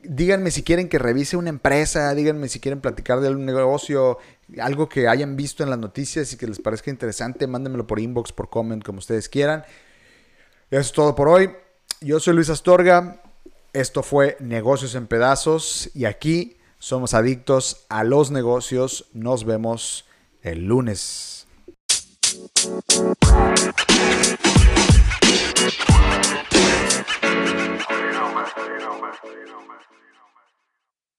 Díganme 0.03 0.51
si 0.51 0.63
quieren 0.63 0.89
que 0.89 0.99
revise 0.99 1.37
una 1.37 1.49
empresa, 1.49 2.13
díganme 2.13 2.49
si 2.49 2.59
quieren 2.59 2.81
platicar 2.81 3.21
de 3.21 3.29
un 3.29 3.45
negocio, 3.45 4.17
algo 4.59 4.89
que 4.89 5.07
hayan 5.07 5.35
visto 5.37 5.63
en 5.63 5.69
las 5.69 5.79
noticias 5.79 6.33
y 6.33 6.37
que 6.37 6.47
les 6.47 6.59
parezca 6.59 6.91
interesante, 6.91 7.47
mándenmelo 7.47 7.87
por 7.87 7.99
inbox, 7.99 8.33
por 8.33 8.49
comment, 8.49 8.83
como 8.83 8.99
ustedes 8.99 9.29
quieran. 9.29 9.63
Eso 10.69 10.81
es 10.81 10.91
todo 10.91 11.15
por 11.15 11.29
hoy. 11.29 11.51
Yo 12.01 12.19
soy 12.19 12.33
Luis 12.33 12.49
Astorga. 12.49 13.21
Esto 13.71 14.03
fue 14.03 14.35
Negocios 14.39 14.93
en 14.95 15.07
Pedazos 15.07 15.89
y 15.93 16.05
aquí 16.05 16.57
somos 16.79 17.13
adictos 17.13 17.85
a 17.89 18.03
los 18.03 18.29
negocios. 18.29 19.05
Nos 19.13 19.45
vemos 19.45 20.05
el 20.41 20.65
lunes. 20.65 21.47
so 29.21 29.29
you 29.31 29.45
know, 29.45 29.59
man. 29.67 30.02